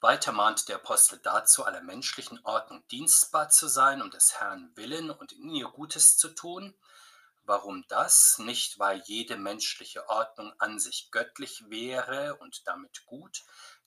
Weiter 0.00 0.30
mahnt 0.30 0.68
der 0.68 0.76
Apostel 0.76 1.18
dazu, 1.18 1.64
aller 1.64 1.82
menschlichen 1.82 2.38
Ordnung 2.44 2.86
dienstbar 2.86 3.48
zu 3.48 3.66
sein, 3.66 4.00
um 4.00 4.10
des 4.12 4.40
Herrn 4.40 4.70
willen 4.76 5.10
und 5.10 5.32
in 5.32 5.50
ihr 5.50 5.66
Gutes 5.66 6.16
zu 6.16 6.28
tun. 6.28 6.78
Warum 7.48 7.86
das? 7.88 8.38
Nicht, 8.40 8.78
weil 8.78 9.00
jede 9.06 9.38
menschliche 9.38 10.06
Ordnung 10.10 10.52
an 10.58 10.78
sich 10.78 11.10
göttlich 11.10 11.64
wäre 11.70 12.36
und 12.40 12.68
damit 12.68 13.06
gut, 13.06 13.42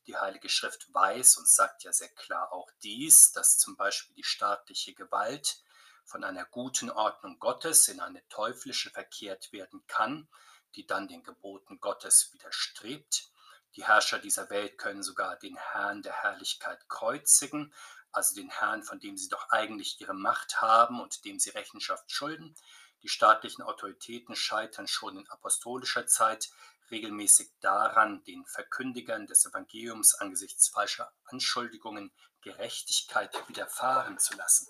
die 0.07 0.17
Heilige 0.17 0.49
Schrift 0.49 0.91
weiß 0.91 1.37
und 1.37 1.47
sagt 1.47 1.83
ja 1.83 1.93
sehr 1.93 2.09
klar 2.09 2.51
auch 2.53 2.71
dies, 2.81 3.33
dass 3.33 3.59
zum 3.59 3.77
Beispiel 3.77 4.15
die 4.15 4.23
staatliche 4.23 4.95
Gewalt 4.95 5.61
von 6.05 6.23
einer 6.23 6.45
guten 6.45 6.89
Ordnung 6.89 7.37
Gottes 7.37 7.87
in 7.87 7.99
eine 7.99 8.27
teuflische 8.29 8.89
verkehrt 8.89 9.53
werden 9.53 9.85
kann, 9.85 10.27
die 10.73 10.87
dann 10.87 11.07
den 11.07 11.21
Geboten 11.21 11.79
Gottes 11.79 12.33
widerstrebt. 12.33 13.29
Die 13.75 13.85
Herrscher 13.85 14.17
dieser 14.17 14.49
Welt 14.49 14.79
können 14.79 15.03
sogar 15.03 15.35
den 15.37 15.55
Herrn 15.55 16.01
der 16.01 16.13
Herrlichkeit 16.13 16.89
kreuzigen, 16.89 17.71
also 18.11 18.33
den 18.33 18.49
Herrn, 18.49 18.81
von 18.81 18.99
dem 18.99 19.17
sie 19.17 19.29
doch 19.29 19.49
eigentlich 19.49 20.01
ihre 20.01 20.15
Macht 20.15 20.61
haben 20.61 20.99
und 20.99 21.25
dem 21.25 21.37
sie 21.37 21.51
Rechenschaft 21.51 22.11
schulden. 22.11 22.55
Die 23.03 23.10
staatlichen 23.10 23.63
Autoritäten 23.63 24.36
scheitern 24.36 24.88
schon 24.88 25.17
in 25.17 25.29
apostolischer 25.29 26.08
Zeit 26.08 26.50
regelmäßig 26.91 27.51
daran, 27.62 28.24
den 28.24 28.46
Verkündigern 28.46 29.27
des 29.27 29.46
Evangeliums 29.46 30.15
angesichts 30.15 30.70
falscher 30.70 31.12
Anschuldigungen 31.25 32.12
Gerechtigkeit 32.41 33.31
widerfahren 33.48 34.20
zu 34.20 34.36
lassen. 34.36 34.67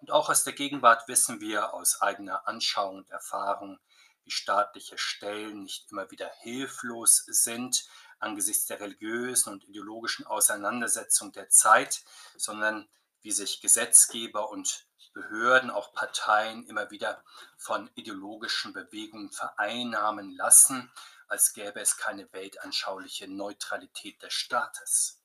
Und 0.00 0.10
auch 0.10 0.28
aus 0.28 0.44
der 0.44 0.52
Gegenwart 0.52 1.08
wissen 1.08 1.40
wir 1.40 1.74
aus 1.74 2.00
eigener 2.00 2.46
Anschauung 2.46 2.98
und 2.98 3.10
Erfahrung, 3.10 3.80
wie 4.24 4.30
staatliche 4.30 4.96
Stellen 4.98 5.62
nicht 5.62 5.90
immer 5.90 6.10
wieder 6.10 6.30
hilflos 6.40 7.24
sind 7.26 7.88
angesichts 8.20 8.66
der 8.66 8.80
religiösen 8.80 9.52
und 9.52 9.64
ideologischen 9.64 10.26
Auseinandersetzung 10.26 11.32
der 11.32 11.48
Zeit, 11.48 12.02
sondern 12.36 12.88
wie 13.20 13.32
sich 13.32 13.60
Gesetzgeber 13.60 14.50
und 14.50 14.86
Behörden, 15.12 15.70
auch 15.70 15.92
Parteien 15.92 16.66
immer 16.66 16.90
wieder 16.90 17.22
von 17.56 17.90
ideologischen 17.94 18.72
Bewegungen 18.72 19.30
vereinnahmen 19.30 20.34
lassen 20.36 20.90
als 21.28 21.52
gäbe 21.52 21.80
es 21.80 21.98
keine 21.98 22.32
weltanschauliche 22.32 23.28
Neutralität 23.28 24.22
des 24.22 24.32
Staates. 24.32 25.20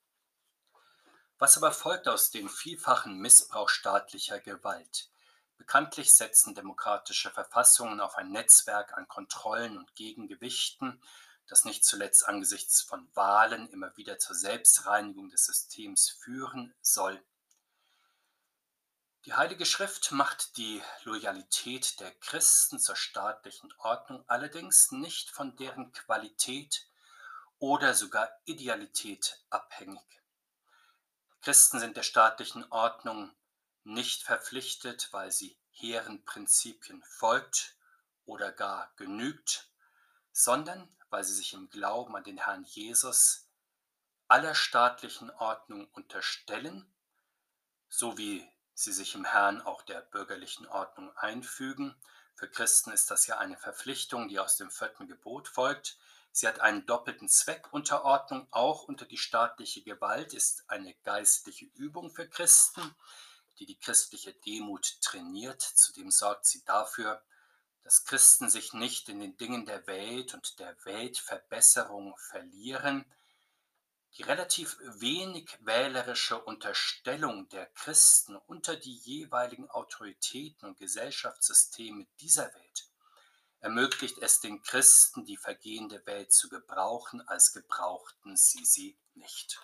Was 1.39 1.57
aber 1.57 1.71
folgt 1.71 2.07
aus 2.07 2.29
dem 2.29 2.49
vielfachen 2.49 3.17
Missbrauch 3.17 3.69
staatlicher 3.69 4.39
Gewalt? 4.39 5.09
Bekanntlich 5.57 6.13
setzen 6.13 6.55
demokratische 6.55 7.31
Verfassungen 7.31 8.01
auf 8.01 8.15
ein 8.15 8.31
Netzwerk 8.31 8.93
an 8.97 9.07
Kontrollen 9.07 9.77
und 9.77 9.95
Gegengewichten, 9.95 11.01
das 11.47 11.65
nicht 11.65 11.85
zuletzt 11.85 12.27
angesichts 12.27 12.81
von 12.81 13.09
Wahlen 13.13 13.69
immer 13.69 13.95
wieder 13.97 14.19
zur 14.19 14.35
Selbstreinigung 14.35 15.29
des 15.29 15.45
Systems 15.45 16.09
führen 16.09 16.73
soll. 16.81 17.23
Die 19.25 19.35
Heilige 19.35 19.65
Schrift 19.65 20.11
macht 20.11 20.57
die 20.57 20.81
Loyalität 21.05 22.01
der 22.01 22.11
Christen 22.15 22.77
zur 22.77 22.97
staatlichen 22.97 23.73
Ordnung 23.77 24.25
allerdings 24.27 24.91
nicht 24.91 25.29
von 25.29 25.55
deren 25.55 25.93
Qualität 25.93 26.89
oder 27.57 27.93
sogar 27.93 28.29
Idealität 28.43 29.41
abhängig. 29.49 30.03
Christen 31.41 31.79
sind 31.79 31.95
der 31.95 32.03
staatlichen 32.03 32.69
Ordnung 32.69 33.33
nicht 33.85 34.23
verpflichtet, 34.23 35.07
weil 35.13 35.31
sie 35.31 35.57
hehren 35.71 36.25
Prinzipien 36.25 37.01
folgt 37.03 37.77
oder 38.25 38.51
gar 38.51 38.91
genügt, 38.97 39.69
sondern 40.33 40.93
weil 41.09 41.23
sie 41.23 41.33
sich 41.33 41.53
im 41.53 41.69
Glauben 41.69 42.13
an 42.17 42.25
den 42.25 42.39
Herrn 42.39 42.65
Jesus 42.65 43.47
aller 44.27 44.53
staatlichen 44.53 45.31
Ordnung 45.31 45.87
unterstellen, 45.93 46.93
so 47.87 48.17
wie 48.17 48.52
sie 48.73 48.91
sich 48.91 49.15
im 49.15 49.25
Herrn 49.25 49.61
auch 49.61 49.81
der 49.83 50.01
bürgerlichen 50.01 50.67
Ordnung 50.67 51.15
einfügen. 51.17 51.95
Für 52.35 52.49
Christen 52.49 52.91
ist 52.91 53.11
das 53.11 53.27
ja 53.27 53.37
eine 53.37 53.57
Verpflichtung, 53.57 54.27
die 54.27 54.39
aus 54.39 54.57
dem 54.57 54.71
vierten 54.71 55.07
Gebot 55.07 55.47
folgt. 55.47 55.97
Sie 56.31 56.47
hat 56.47 56.59
einen 56.59 56.85
doppelten 56.85 57.29
Zweck. 57.29 57.71
Unterordnung 57.71 58.47
auch 58.49 58.83
unter 58.83 59.05
die 59.05 59.19
staatliche 59.19 59.83
Gewalt 59.83 60.33
ist 60.33 60.63
eine 60.67 60.95
geistliche 61.03 61.65
Übung 61.75 62.09
für 62.09 62.27
Christen, 62.27 62.95
die 63.59 63.67
die 63.67 63.79
christliche 63.79 64.33
Demut 64.33 64.99
trainiert. 65.01 65.61
Zudem 65.61 66.09
sorgt 66.09 66.47
sie 66.47 66.63
dafür, 66.65 67.21
dass 67.83 68.05
Christen 68.05 68.49
sich 68.49 68.73
nicht 68.73 69.09
in 69.09 69.19
den 69.19 69.37
Dingen 69.37 69.65
der 69.65 69.85
Welt 69.85 70.33
und 70.33 70.59
der 70.59 70.75
Weltverbesserung 70.85 72.15
verlieren, 72.17 73.05
die 74.17 74.23
relativ 74.23 74.77
wenig 74.79 75.57
wählerische 75.61 76.39
Unterstellung 76.39 77.49
der 77.49 77.65
Christen 77.67 78.35
unter 78.35 78.75
die 78.75 78.95
jeweiligen 78.95 79.69
Autoritäten 79.69 80.67
und 80.67 80.77
Gesellschaftssysteme 80.77 82.05
dieser 82.19 82.53
Welt 82.53 82.87
ermöglicht 83.63 84.17
es 84.17 84.41
den 84.41 84.61
Christen, 84.61 85.23
die 85.23 85.37
vergehende 85.37 86.05
Welt 86.05 86.33
zu 86.33 86.49
gebrauchen, 86.49 87.25
als 87.29 87.53
gebrauchten 87.53 88.35
sie 88.35 88.65
sie 88.65 88.99
nicht. 89.13 89.61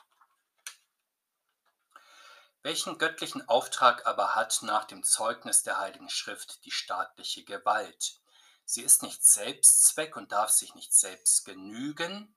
Welchen 2.61 2.97
göttlichen 2.97 3.47
Auftrag 3.49 4.07
aber 4.07 4.35
hat 4.35 4.59
nach 4.61 4.85
dem 4.85 5.03
Zeugnis 5.03 5.63
der 5.63 5.79
Heiligen 5.79 6.09
Schrift 6.09 6.63
die 6.63 6.71
staatliche 6.71 7.43
Gewalt? 7.43 8.21
Sie 8.63 8.83
ist 8.83 9.03
nicht 9.03 9.25
Selbstzweck 9.25 10.15
und 10.15 10.31
darf 10.31 10.49
sich 10.49 10.75
nicht 10.75 10.93
selbst 10.93 11.43
genügen, 11.43 12.33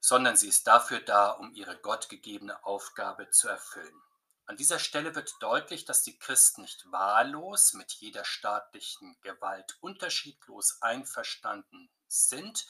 sondern 0.00 0.36
sie 0.36 0.48
ist 0.48 0.66
dafür 0.66 1.00
da, 1.00 1.30
um 1.30 1.52
ihre 1.54 1.78
gottgegebene 1.78 2.64
Aufgabe 2.64 3.30
zu 3.30 3.48
erfüllen. 3.48 4.02
An 4.46 4.56
dieser 4.56 4.78
Stelle 4.78 5.14
wird 5.14 5.34
deutlich, 5.40 5.84
dass 5.84 6.02
die 6.02 6.18
Christen 6.18 6.62
nicht 6.62 6.90
wahllos 6.90 7.74
mit 7.74 7.92
jeder 7.92 8.24
staatlichen 8.24 9.18
Gewalt 9.20 9.76
unterschiedlos 9.80 10.80
einverstanden 10.80 11.90
sind. 12.06 12.66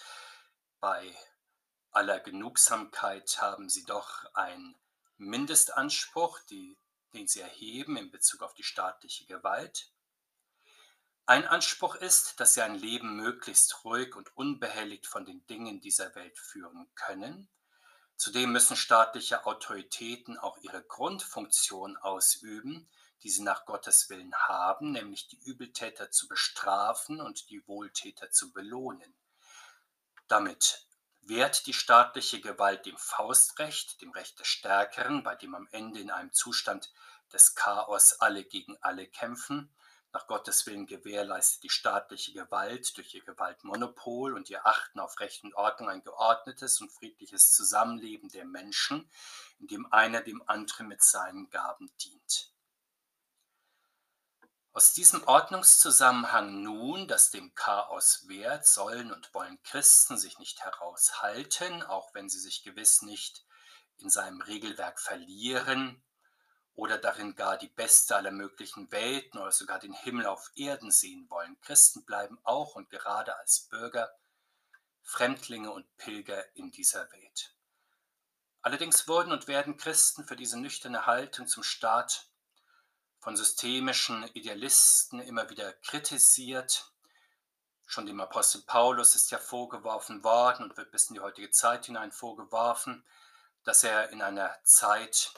Bei 0.80 1.14
aller 1.92 2.18
Genugsamkeit 2.18 3.40
haben 3.40 3.68
sie 3.68 3.84
doch 3.84 4.24
einen 4.34 4.76
Mindestanspruch, 5.18 6.40
die 6.50 6.76
den 7.14 7.26
sie 7.26 7.40
erheben 7.40 7.96
in 7.96 8.10
Bezug 8.10 8.42
auf 8.42 8.54
die 8.54 8.62
staatliche 8.62 9.26
Gewalt. 9.26 9.90
Ein 11.28 11.46
Anspruch 11.46 11.94
ist, 11.94 12.40
dass 12.40 12.54
sie 12.54 12.62
ein 12.62 12.74
Leben 12.74 13.16
möglichst 13.16 13.84
ruhig 13.84 14.16
und 14.16 14.34
unbehelligt 14.34 15.06
von 15.06 15.26
den 15.26 15.46
Dingen 15.46 15.78
dieser 15.78 16.14
Welt 16.14 16.38
führen 16.38 16.88
können. 16.94 17.50
Zudem 18.16 18.50
müssen 18.50 18.78
staatliche 18.78 19.44
Autoritäten 19.44 20.38
auch 20.38 20.56
ihre 20.62 20.82
Grundfunktion 20.82 21.98
ausüben, 21.98 22.88
die 23.22 23.28
sie 23.28 23.42
nach 23.42 23.66
Gottes 23.66 24.08
Willen 24.08 24.34
haben, 24.34 24.92
nämlich 24.92 25.28
die 25.28 25.38
Übeltäter 25.44 26.10
zu 26.10 26.28
bestrafen 26.28 27.20
und 27.20 27.50
die 27.50 27.62
Wohltäter 27.68 28.30
zu 28.30 28.50
belohnen. 28.54 29.14
Damit 30.28 30.86
wehrt 31.20 31.66
die 31.66 31.74
staatliche 31.74 32.40
Gewalt 32.40 32.86
dem 32.86 32.96
Faustrecht, 32.96 34.00
dem 34.00 34.12
Recht 34.12 34.40
des 34.40 34.46
Stärkeren, 34.46 35.22
bei 35.24 35.36
dem 35.36 35.54
am 35.54 35.68
Ende 35.72 36.00
in 36.00 36.10
einem 36.10 36.32
Zustand 36.32 36.90
des 37.34 37.54
Chaos 37.54 38.14
alle 38.18 38.44
gegen 38.44 38.78
alle 38.80 39.06
kämpfen. 39.06 39.70
Nach 40.12 40.26
Gottes 40.26 40.66
Willen 40.66 40.86
gewährleistet 40.86 41.62
die 41.64 41.70
staatliche 41.70 42.32
Gewalt 42.32 42.96
durch 42.96 43.14
ihr 43.14 43.22
Gewaltmonopol 43.24 44.34
und 44.34 44.48
ihr 44.48 44.66
Achten 44.66 45.00
auf 45.00 45.20
Recht 45.20 45.44
und 45.44 45.54
Ordnung 45.54 45.90
ein 45.90 46.02
geordnetes 46.02 46.80
und 46.80 46.90
friedliches 46.90 47.52
Zusammenleben 47.52 48.30
der 48.30 48.46
Menschen, 48.46 49.10
in 49.58 49.66
dem 49.66 49.92
einer 49.92 50.22
dem 50.22 50.42
anderen 50.48 50.88
mit 50.88 51.02
seinen 51.02 51.50
Gaben 51.50 51.92
dient. 51.98 52.52
Aus 54.72 54.94
diesem 54.94 55.26
Ordnungszusammenhang 55.26 56.62
nun, 56.62 57.08
das 57.08 57.30
dem 57.30 57.54
Chaos 57.54 58.28
wehrt, 58.28 58.64
sollen 58.66 59.12
und 59.12 59.34
wollen 59.34 59.60
Christen 59.62 60.16
sich 60.16 60.38
nicht 60.38 60.62
heraushalten, 60.62 61.82
auch 61.82 62.14
wenn 62.14 62.28
sie 62.30 62.38
sich 62.38 62.62
gewiss 62.62 63.02
nicht 63.02 63.44
in 63.98 64.08
seinem 64.08 64.40
Regelwerk 64.40 65.00
verlieren 65.00 66.02
oder 66.78 66.96
darin 66.96 67.34
gar 67.34 67.56
die 67.56 67.66
beste 67.66 68.14
aller 68.14 68.30
möglichen 68.30 68.92
Welten 68.92 69.40
oder 69.40 69.50
sogar 69.50 69.80
den 69.80 69.92
Himmel 69.92 70.26
auf 70.26 70.52
Erden 70.54 70.92
sehen 70.92 71.28
wollen. 71.28 71.60
Christen 71.60 72.04
bleiben 72.04 72.38
auch 72.44 72.76
und 72.76 72.88
gerade 72.88 73.36
als 73.36 73.62
Bürger 73.62 74.08
Fremdlinge 75.02 75.72
und 75.72 75.96
Pilger 75.96 76.44
in 76.54 76.70
dieser 76.70 77.10
Welt. 77.10 77.52
Allerdings 78.62 79.08
wurden 79.08 79.32
und 79.32 79.48
werden 79.48 79.76
Christen 79.76 80.22
für 80.24 80.36
diese 80.36 80.56
nüchterne 80.56 81.04
Haltung 81.04 81.48
zum 81.48 81.64
Staat 81.64 82.28
von 83.18 83.36
systemischen 83.36 84.22
Idealisten 84.34 85.18
immer 85.18 85.50
wieder 85.50 85.72
kritisiert. 85.72 86.92
Schon 87.86 88.06
dem 88.06 88.20
Apostel 88.20 88.62
Paulus 88.62 89.16
ist 89.16 89.32
ja 89.32 89.38
vorgeworfen 89.38 90.22
worden 90.22 90.66
und 90.66 90.76
wird 90.76 90.92
bis 90.92 91.08
in 91.08 91.14
die 91.14 91.20
heutige 91.20 91.50
Zeit 91.50 91.86
hinein 91.86 92.12
vorgeworfen, 92.12 93.04
dass 93.64 93.82
er 93.82 94.10
in 94.10 94.22
einer 94.22 94.56
Zeit, 94.62 95.32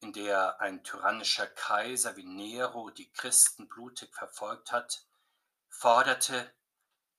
in 0.00 0.12
der 0.12 0.60
ein 0.60 0.84
tyrannischer 0.84 1.46
Kaiser 1.46 2.16
wie 2.16 2.24
Nero 2.24 2.90
die 2.90 3.10
Christen 3.12 3.68
blutig 3.68 4.14
verfolgt 4.14 4.72
hat, 4.72 5.04
forderte, 5.68 6.52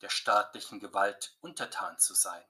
der 0.01 0.09
staatlichen 0.09 0.79
Gewalt 0.79 1.35
untertan 1.41 1.97
zu 1.99 2.13
sein. 2.13 2.43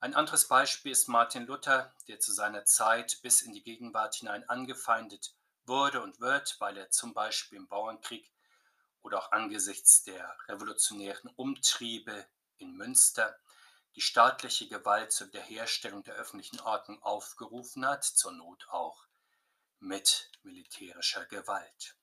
Ein 0.00 0.14
anderes 0.14 0.48
Beispiel 0.48 0.90
ist 0.90 1.06
Martin 1.06 1.46
Luther, 1.46 1.94
der 2.08 2.18
zu 2.18 2.32
seiner 2.32 2.64
Zeit 2.64 3.20
bis 3.22 3.40
in 3.40 3.52
die 3.52 3.62
Gegenwart 3.62 4.16
hinein 4.16 4.48
angefeindet 4.48 5.32
wurde 5.64 6.02
und 6.02 6.20
wird, 6.20 6.56
weil 6.58 6.76
er 6.76 6.90
zum 6.90 7.14
Beispiel 7.14 7.58
im 7.58 7.68
Bauernkrieg 7.68 8.32
oder 9.02 9.18
auch 9.18 9.30
angesichts 9.30 10.02
der 10.02 10.36
revolutionären 10.48 11.30
Umtriebe 11.36 12.26
in 12.58 12.76
Münster 12.76 13.38
die 13.94 14.00
staatliche 14.00 14.68
Gewalt 14.68 15.12
zur 15.12 15.28
Wiederherstellung 15.28 16.02
der 16.02 16.14
öffentlichen 16.14 16.60
Ordnung 16.60 17.02
aufgerufen 17.02 17.86
hat, 17.86 18.04
zur 18.04 18.32
Not 18.32 18.66
auch 18.70 19.06
mit 19.82 20.30
militärischer 20.44 21.26
Gewalt. 21.26 21.96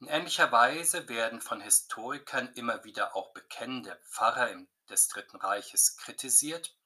In 0.00 0.08
ähnlicher 0.08 0.50
Weise 0.50 1.08
werden 1.08 1.40
von 1.40 1.60
Historikern 1.60 2.52
immer 2.54 2.84
wieder 2.84 3.14
auch 3.14 3.32
bekennende 3.32 3.96
Pfarrer 4.04 4.50
des 4.90 5.08
Dritten 5.08 5.36
Reiches 5.36 5.96
kritisiert, 5.96 6.76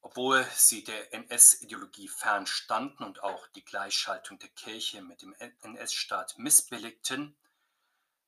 obwohl 0.00 0.46
sie 0.54 0.84
der 0.84 1.12
NS-Ideologie 1.12 2.08
fernstanden 2.08 3.04
und 3.04 3.22
auch 3.24 3.48
die 3.48 3.64
Gleichschaltung 3.64 4.38
der 4.38 4.50
Kirche 4.50 5.02
mit 5.02 5.22
dem 5.22 5.34
NS-Staat 5.34 6.38
missbilligten, 6.38 7.36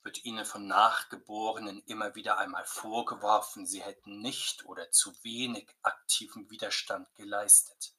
wird 0.02 0.24
ihnen 0.24 0.44
von 0.44 0.66
Nachgeborenen 0.66 1.84
immer 1.86 2.16
wieder 2.16 2.38
einmal 2.38 2.64
vorgeworfen, 2.64 3.64
sie 3.64 3.82
hätten 3.82 4.20
nicht 4.20 4.64
oder 4.64 4.90
zu 4.90 5.12
wenig 5.22 5.68
aktiven 5.82 6.50
Widerstand 6.50 7.06
geleistet. 7.14 7.94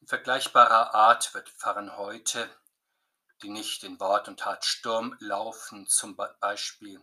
In 0.00 0.06
vergleichbarer 0.06 0.94
Art 0.94 1.34
wird 1.34 1.48
Pfarren 1.48 1.96
heute, 1.96 2.48
die 3.42 3.50
nicht 3.50 3.82
in 3.84 3.98
Wort 4.00 4.28
und 4.28 4.40
Tat 4.40 4.64
Sturm 4.64 5.16
laufen, 5.20 5.86
zum 5.86 6.16
Beispiel 6.16 7.02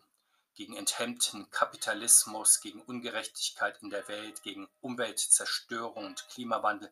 gegen 0.55 0.75
enthemmten 0.75 1.49
Kapitalismus, 1.51 2.61
gegen 2.61 2.81
Ungerechtigkeit 2.81 3.81
in 3.81 3.89
der 3.89 4.07
Welt, 4.07 4.41
gegen 4.43 4.69
Umweltzerstörung 4.79 6.05
und 6.05 6.27
Klimawandel, 6.29 6.91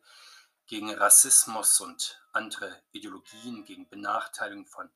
gegen 0.66 0.94
Rassismus 0.94 1.80
und 1.80 2.22
andere 2.32 2.82
Ideologien, 2.92 3.64
gegen 3.64 3.88
Benachteiligung 3.88 4.66
von 4.66 4.90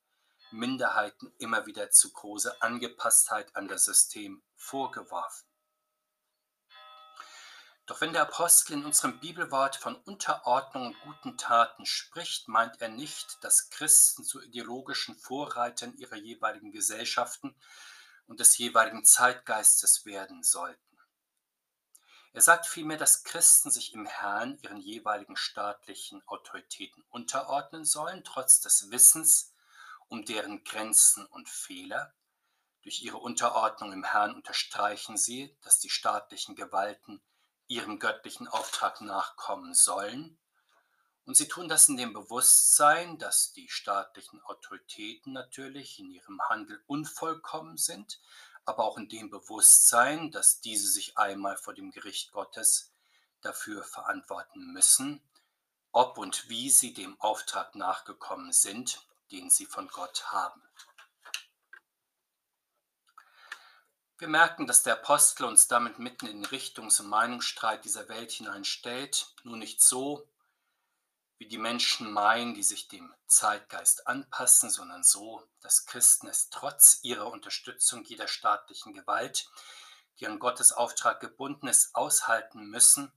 Minderheiten 0.50 1.32
immer 1.38 1.66
wieder 1.66 1.90
zu 1.90 2.12
große 2.12 2.60
Angepasstheit 2.62 3.54
an 3.56 3.68
das 3.68 3.86
System 3.86 4.42
vorgeworfen. 4.54 5.47
Doch 7.88 8.02
wenn 8.02 8.12
der 8.12 8.20
Apostel 8.20 8.74
in 8.74 8.84
unserem 8.84 9.18
Bibelwort 9.18 9.76
von 9.76 9.96
Unterordnung 9.96 10.88
und 10.88 11.00
guten 11.00 11.38
Taten 11.38 11.86
spricht, 11.86 12.46
meint 12.46 12.82
er 12.82 12.90
nicht, 12.90 13.42
dass 13.42 13.70
Christen 13.70 14.24
zu 14.24 14.42
ideologischen 14.42 15.16
Vorreitern 15.16 15.96
ihrer 15.96 16.16
jeweiligen 16.16 16.70
Gesellschaften 16.70 17.56
und 18.26 18.40
des 18.40 18.58
jeweiligen 18.58 19.06
Zeitgeistes 19.06 20.04
werden 20.04 20.42
sollten. 20.42 20.98
Er 22.34 22.42
sagt 22.42 22.66
vielmehr, 22.66 22.98
dass 22.98 23.24
Christen 23.24 23.70
sich 23.70 23.94
im 23.94 24.04
Herrn 24.04 24.58
ihren 24.60 24.76
jeweiligen 24.76 25.38
staatlichen 25.38 26.22
Autoritäten 26.28 27.02
unterordnen 27.08 27.86
sollen, 27.86 28.22
trotz 28.22 28.60
des 28.60 28.90
Wissens 28.90 29.54
um 30.08 30.26
deren 30.26 30.62
Grenzen 30.62 31.24
und 31.24 31.48
Fehler. 31.48 32.12
Durch 32.82 33.00
ihre 33.00 33.16
Unterordnung 33.16 33.94
im 33.94 34.04
Herrn 34.04 34.34
unterstreichen 34.34 35.16
sie, 35.16 35.56
dass 35.62 35.78
die 35.78 35.88
staatlichen 35.88 36.54
Gewalten 36.54 37.22
ihrem 37.68 37.98
göttlichen 37.98 38.48
Auftrag 38.48 39.00
nachkommen 39.00 39.74
sollen 39.74 40.38
und 41.28 41.36
sie 41.36 41.46
tun 41.46 41.68
das 41.68 41.90
in 41.90 41.98
dem 41.98 42.14
Bewusstsein, 42.14 43.18
dass 43.18 43.52
die 43.52 43.68
staatlichen 43.68 44.40
Autoritäten 44.44 45.34
natürlich 45.34 45.98
in 45.98 46.10
ihrem 46.10 46.40
Handel 46.48 46.82
unvollkommen 46.86 47.76
sind, 47.76 48.18
aber 48.64 48.84
auch 48.84 48.96
in 48.96 49.10
dem 49.10 49.28
Bewusstsein, 49.28 50.30
dass 50.30 50.62
diese 50.62 50.88
sich 50.88 51.18
einmal 51.18 51.58
vor 51.58 51.74
dem 51.74 51.90
Gericht 51.90 52.32
Gottes 52.32 52.94
dafür 53.42 53.84
verantworten 53.84 54.72
müssen, 54.72 55.20
ob 55.92 56.16
und 56.16 56.48
wie 56.48 56.70
sie 56.70 56.94
dem 56.94 57.20
Auftrag 57.20 57.74
nachgekommen 57.74 58.54
sind, 58.54 59.06
den 59.30 59.50
sie 59.50 59.66
von 59.66 59.88
Gott 59.88 60.32
haben. 60.32 60.62
Wir 64.18 64.26
merken, 64.26 64.66
dass 64.66 64.82
der 64.82 64.94
Apostel 64.94 65.44
uns 65.44 65.68
damit 65.68 66.00
mitten 66.00 66.26
in 66.26 66.42
den 66.42 66.50
Richtungs- 66.50 67.00
und 67.00 67.06
Meinungsstreit 67.06 67.84
dieser 67.84 68.08
Welt 68.08 68.32
hineinstellt, 68.32 69.32
nur 69.44 69.56
nicht 69.56 69.80
so, 69.80 70.28
wie 71.38 71.46
die 71.46 71.56
Menschen 71.56 72.12
meinen, 72.12 72.52
die 72.52 72.64
sich 72.64 72.88
dem 72.88 73.14
Zeitgeist 73.28 74.08
anpassen, 74.08 74.70
sondern 74.70 75.04
so, 75.04 75.46
dass 75.60 75.86
Christen 75.86 76.26
es 76.26 76.50
trotz 76.50 76.98
ihrer 77.02 77.28
Unterstützung 77.30 78.02
jeder 78.02 78.26
staatlichen 78.26 78.92
Gewalt, 78.92 79.48
die 80.18 80.26
an 80.26 80.40
Gottes 80.40 80.72
Auftrag 80.72 81.20
gebunden 81.20 81.68
ist, 81.68 81.94
aushalten 81.94 82.66
müssen, 82.66 83.12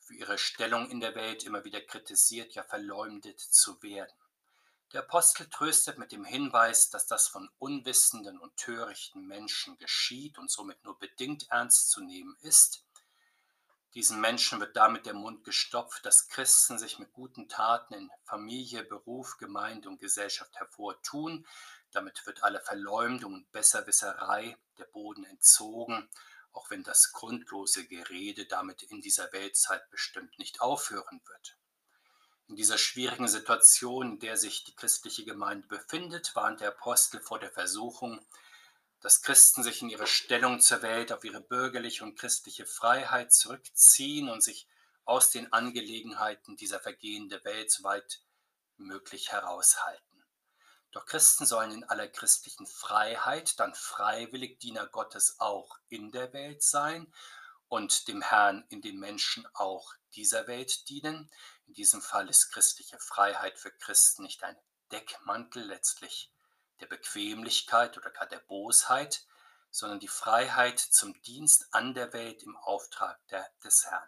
für 0.00 0.14
ihre 0.14 0.36
Stellung 0.36 0.90
in 0.90 1.00
der 1.00 1.14
Welt 1.14 1.44
immer 1.44 1.64
wieder 1.64 1.80
kritisiert, 1.80 2.52
ja 2.52 2.62
verleumdet 2.62 3.40
zu 3.40 3.82
werden. 3.82 4.12
Der 4.92 5.00
Apostel 5.00 5.48
tröstet 5.48 5.98
mit 5.98 6.12
dem 6.12 6.24
Hinweis, 6.24 6.90
dass 6.90 7.06
das 7.06 7.28
von 7.28 7.48
unwissenden 7.58 8.38
und 8.38 8.56
törichten 8.56 9.26
Menschen 9.26 9.78
geschieht 9.78 10.38
und 10.38 10.50
somit 10.50 10.84
nur 10.84 10.98
bedingt 10.98 11.48
ernst 11.50 11.90
zu 11.90 12.02
nehmen 12.02 12.36
ist, 12.40 12.84
diesen 13.94 14.22
Menschen 14.22 14.58
wird 14.58 14.74
damit 14.74 15.04
der 15.04 15.12
Mund 15.12 15.44
gestopft, 15.44 16.06
dass 16.06 16.28
Christen 16.28 16.78
sich 16.78 16.98
mit 16.98 17.12
guten 17.12 17.48
Taten 17.50 17.92
in 17.92 18.10
Familie, 18.24 18.84
Beruf, 18.84 19.36
Gemeinde 19.36 19.90
und 19.90 20.00
Gesellschaft 20.00 20.56
hervortun. 20.56 21.46
Damit 21.90 22.24
wird 22.26 22.42
alle 22.42 22.60
Verleumdung 22.60 23.34
und 23.34 23.52
Besserwisserei 23.52 24.56
der 24.78 24.86
Boden 24.86 25.24
entzogen, 25.24 26.08
auch 26.52 26.70
wenn 26.70 26.82
das 26.84 27.12
grundlose 27.12 27.86
Gerede 27.86 28.46
damit 28.46 28.82
in 28.82 29.02
dieser 29.02 29.30
Weltzeit 29.32 29.90
bestimmt 29.90 30.38
nicht 30.38 30.62
aufhören 30.62 31.20
wird. 31.26 31.58
In 32.52 32.56
dieser 32.56 32.76
schwierigen 32.76 33.28
Situation, 33.28 34.10
in 34.10 34.18
der 34.18 34.36
sich 34.36 34.62
die 34.62 34.76
christliche 34.76 35.24
Gemeinde 35.24 35.66
befindet, 35.68 36.36
warnt 36.36 36.60
der 36.60 36.68
Apostel 36.68 37.18
vor 37.18 37.38
der 37.38 37.50
Versuchung, 37.50 38.20
dass 39.00 39.22
Christen 39.22 39.62
sich 39.62 39.80
in 39.80 39.88
ihre 39.88 40.06
Stellung 40.06 40.60
zur 40.60 40.82
Welt, 40.82 41.12
auf 41.12 41.24
ihre 41.24 41.40
bürgerliche 41.40 42.04
und 42.04 42.14
christliche 42.14 42.66
Freiheit 42.66 43.32
zurückziehen 43.32 44.28
und 44.28 44.44
sich 44.44 44.68
aus 45.06 45.30
den 45.30 45.50
Angelegenheiten 45.50 46.58
dieser 46.58 46.78
vergehenden 46.78 47.42
Welt 47.42 47.70
so 47.70 47.84
weit 47.84 48.20
möglich 48.76 49.32
heraushalten. 49.32 50.22
Doch 50.90 51.06
Christen 51.06 51.46
sollen 51.46 51.72
in 51.72 51.84
aller 51.84 52.08
christlichen 52.08 52.66
Freiheit 52.66 53.58
dann 53.60 53.74
freiwillig 53.74 54.58
Diener 54.58 54.86
Gottes 54.88 55.36
auch 55.38 55.78
in 55.88 56.12
der 56.12 56.34
Welt 56.34 56.62
sein 56.62 57.10
und 57.68 58.08
dem 58.08 58.20
Herrn 58.20 58.66
in 58.68 58.82
den 58.82 58.98
Menschen 58.98 59.46
auch 59.54 59.94
dieser 60.14 60.46
Welt 60.46 60.90
dienen. 60.90 61.30
In 61.72 61.76
diesem 61.76 62.02
Fall 62.02 62.28
ist 62.28 62.50
christliche 62.52 62.98
Freiheit 62.98 63.58
für 63.58 63.70
Christen 63.70 64.24
nicht 64.24 64.44
ein 64.44 64.58
Deckmantel 64.90 65.64
letztlich 65.64 66.30
der 66.80 66.86
Bequemlichkeit 66.86 67.96
oder 67.96 68.10
gar 68.10 68.26
der 68.26 68.40
Bosheit, 68.40 69.24
sondern 69.70 69.98
die 69.98 70.06
Freiheit 70.06 70.78
zum 70.78 71.18
Dienst 71.22 71.72
an 71.72 71.94
der 71.94 72.12
Welt 72.12 72.42
im 72.42 72.58
Auftrag 72.58 73.26
der, 73.28 73.50
des 73.64 73.86
Herrn. 73.86 74.06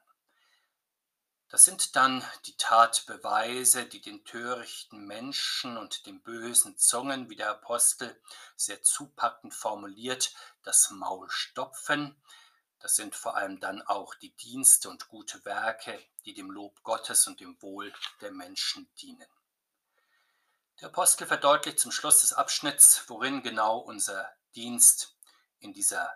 Das 1.48 1.64
sind 1.64 1.96
dann 1.96 2.22
die 2.44 2.54
Tatbeweise, 2.58 3.86
die 3.86 4.02
den 4.02 4.26
törichten 4.26 5.06
Menschen 5.06 5.78
und 5.78 6.04
den 6.04 6.22
bösen 6.22 6.76
Zungen, 6.76 7.30
wie 7.30 7.36
der 7.36 7.48
Apostel 7.48 8.20
sehr 8.56 8.82
zupackend 8.82 9.54
formuliert, 9.54 10.34
das 10.64 10.90
Maul 10.90 11.30
stopfen. 11.30 12.14
Das 12.84 12.96
sind 12.96 13.14
vor 13.14 13.34
allem 13.34 13.60
dann 13.60 13.80
auch 13.80 14.14
die 14.14 14.36
Dienste 14.36 14.90
und 14.90 15.08
gute 15.08 15.42
Werke, 15.46 15.98
die 16.26 16.34
dem 16.34 16.50
Lob 16.50 16.82
Gottes 16.82 17.26
und 17.26 17.40
dem 17.40 17.56
Wohl 17.62 17.90
der 18.20 18.30
Menschen 18.30 18.86
dienen. 19.00 19.26
Der 20.78 20.88
Apostel 20.88 21.26
verdeutlicht 21.26 21.80
zum 21.80 21.90
Schluss 21.90 22.20
des 22.20 22.34
Abschnitts, 22.34 23.04
worin 23.06 23.42
genau 23.42 23.78
unser 23.78 24.30
Dienst 24.54 25.16
in 25.60 25.72
dieser 25.72 26.12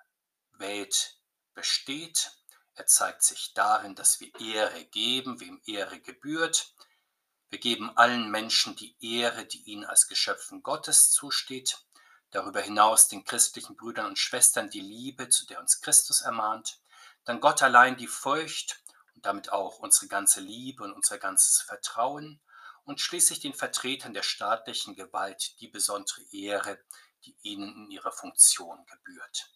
Welt 0.58 1.18
besteht. 1.54 2.32
Er 2.74 2.84
zeigt 2.84 3.22
sich 3.22 3.54
darin, 3.54 3.94
dass 3.94 4.20
wir 4.20 4.38
Ehre 4.38 4.84
geben, 4.84 5.40
wem 5.40 5.62
Ehre 5.64 5.98
gebührt. 6.00 6.74
Wir 7.48 7.60
geben 7.60 7.96
allen 7.96 8.30
Menschen 8.30 8.76
die 8.76 8.94
Ehre, 9.00 9.46
die 9.46 9.62
ihnen 9.62 9.86
als 9.86 10.06
Geschöpfen 10.06 10.62
Gottes 10.62 11.12
zusteht. 11.12 11.80
Darüber 12.30 12.60
hinaus 12.60 13.08
den 13.08 13.24
christlichen 13.24 13.76
Brüdern 13.76 14.06
und 14.06 14.18
Schwestern 14.18 14.68
die 14.68 14.80
Liebe, 14.80 15.28
zu 15.28 15.46
der 15.46 15.60
uns 15.60 15.80
Christus 15.80 16.20
ermahnt. 16.20 16.80
Dann 17.24 17.40
Gott 17.40 17.62
allein 17.62 17.96
die 17.96 18.06
Furcht 18.06 18.82
und 19.14 19.24
damit 19.24 19.50
auch 19.52 19.78
unsere 19.78 20.08
ganze 20.08 20.40
Liebe 20.40 20.84
und 20.84 20.92
unser 20.92 21.18
ganzes 21.18 21.62
Vertrauen 21.62 22.40
und 22.84 23.00
schließlich 23.00 23.40
den 23.40 23.54
Vertretern 23.54 24.14
der 24.14 24.22
staatlichen 24.22 24.94
Gewalt 24.94 25.60
die 25.60 25.68
besondere 25.68 26.22
Ehre, 26.32 26.78
die 27.24 27.36
ihnen 27.42 27.74
in 27.74 27.90
ihrer 27.90 28.12
Funktion 28.12 28.84
gebührt. 28.86 29.50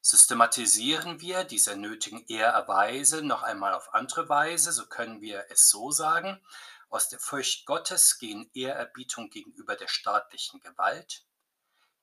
Systematisieren 0.00 1.20
wir 1.20 1.42
diese 1.42 1.76
nötigen 1.76 2.24
Ehrerweise 2.28 3.22
noch 3.22 3.42
einmal 3.42 3.74
auf 3.74 3.92
andere 3.92 4.28
Weise, 4.28 4.70
so 4.70 4.86
können 4.86 5.20
wir 5.20 5.46
es 5.48 5.68
so 5.68 5.90
sagen, 5.90 6.40
aus 6.88 7.08
der 7.08 7.18
Furcht 7.18 7.66
Gottes 7.66 8.18
gehen 8.18 8.48
Ehrerbietung 8.54 9.30
gegenüber 9.30 9.74
der 9.74 9.88
staatlichen 9.88 10.60
Gewalt, 10.60 11.24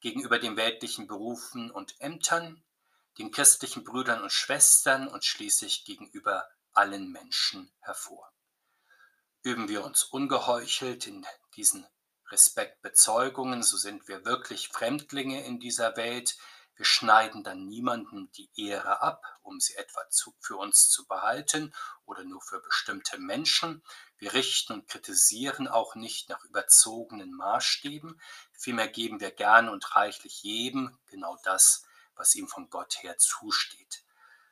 gegenüber 0.04 0.38
den 0.38 0.58
weltlichen 0.58 1.08
Berufen 1.08 1.72
und 1.72 1.96
Ämtern, 2.02 2.62
den 3.18 3.32
christlichen 3.32 3.86
Brüdern 3.86 4.22
und 4.22 4.34
Schwestern 4.34 5.08
und 5.08 5.24
schließlich 5.24 5.86
gegenüber 5.86 6.46
allen 6.74 7.10
Menschen 7.10 7.72
hervor. 7.80 8.30
Üben 9.44 9.70
wir 9.70 9.86
uns 9.86 10.04
ungeheuchelt 10.04 11.08
in 11.08 11.26
diesen 11.56 11.88
Respektbezeugungen, 12.30 13.64
so 13.64 13.78
sind 13.78 14.10
wir 14.10 14.26
wirklich 14.26 14.68
Fremdlinge 14.68 15.46
in 15.46 15.62
dieser 15.62 15.96
Welt. 15.96 16.38
Wir 16.76 16.86
schneiden 16.86 17.44
dann 17.44 17.68
niemandem 17.68 18.32
die 18.32 18.50
Ehre 18.56 19.02
ab, 19.02 19.24
um 19.42 19.60
sie 19.60 19.76
etwa 19.76 20.10
zu, 20.10 20.34
für 20.40 20.58
uns 20.58 20.90
zu 20.90 21.06
behalten 21.06 21.74
oder 22.06 22.24
nur 22.24 22.42
für 22.42 22.62
bestimmte 22.62 23.20
Menschen. 23.20 23.84
Wir 24.18 24.34
richten 24.34 24.74
und 24.74 24.88
kritisieren 24.88 25.68
auch 25.68 25.96
nicht 25.96 26.30
nach 26.30 26.44
überzogenen 26.46 27.32
Maßstäben. 27.32 28.20
Vielmehr 28.54 28.88
geben 28.88 29.20
wir 29.20 29.32
gern 29.32 29.70
und 29.70 29.96
reichlich 29.96 30.42
jedem 30.42 30.98
genau 31.08 31.38
das, 31.44 31.86
was 32.16 32.34
ihm 32.34 32.48
von 32.48 32.70
Gott 32.70 33.04
her 33.04 33.18
zusteht. 33.18 34.04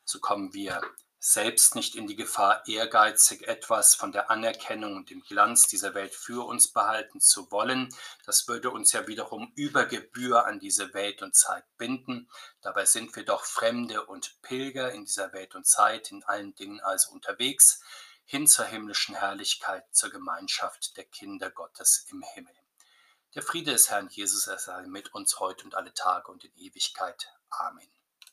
So 0.04 0.20
kommen 0.20 0.54
wir 0.54 0.82
selbst 1.24 1.76
nicht 1.76 1.94
in 1.94 2.08
die 2.08 2.16
Gefahr, 2.16 2.68
ehrgeizig 2.68 3.48
etwas 3.48 3.94
von 3.94 4.12
der 4.12 4.32
Anerkennung 4.32 4.96
und 4.96 5.12
dem 5.12 5.22
Glanz 5.22 5.68
dieser 5.68 5.94
Welt 5.94 6.16
für 6.16 6.48
uns 6.48 6.74
behalten 6.74 7.22
zu 7.22 7.52
wollen. 7.52 7.94
Das 8.26 8.48
würde 8.48 8.72
uns 8.72 8.92
ja 8.92 9.06
wiederum 9.06 9.52
über 9.56 9.86
Gebühr 9.86 10.48
an 10.48 10.60
diese 10.60 10.96
Welt 10.96 11.22
und 11.22 11.36
Zeit 11.36 11.64
binden. 11.78 12.28
Dabei 12.62 12.86
sind 12.86 13.16
wir 13.16 13.24
doch 13.24 13.46
Fremde 13.46 14.04
und 14.08 14.42
Pilger 14.42 14.92
in 14.94 15.06
dieser 15.06 15.32
Welt 15.32 15.54
und 15.54 15.68
Zeit, 15.68 16.12
in 16.12 16.24
allen 16.24 16.56
Dingen 16.56 16.80
also 16.80 17.12
unterwegs, 17.12 17.84
hin 18.26 18.48
zur 18.48 18.66
himmlischen 18.66 19.14
Herrlichkeit, 19.14 19.86
zur 19.92 20.10
Gemeinschaft 20.10 20.98
der 20.98 21.06
Kinder 21.06 21.52
Gottes 21.52 22.08
im 22.10 22.24
Himmel. 22.34 22.56
Der 23.36 23.44
Friede 23.44 23.74
des 23.74 23.92
Herrn 23.92 24.10
Jesus, 24.10 24.48
er 24.48 24.58
sei 24.58 24.88
mit 24.88 25.14
uns 25.14 25.40
heute 25.40 25.66
und 25.66 25.76
alle 25.76 25.94
Tage 25.94 26.32
und 26.32 26.44
in 26.44 26.56
Ewigkeit. 26.56 27.32
Amen. 27.50 28.01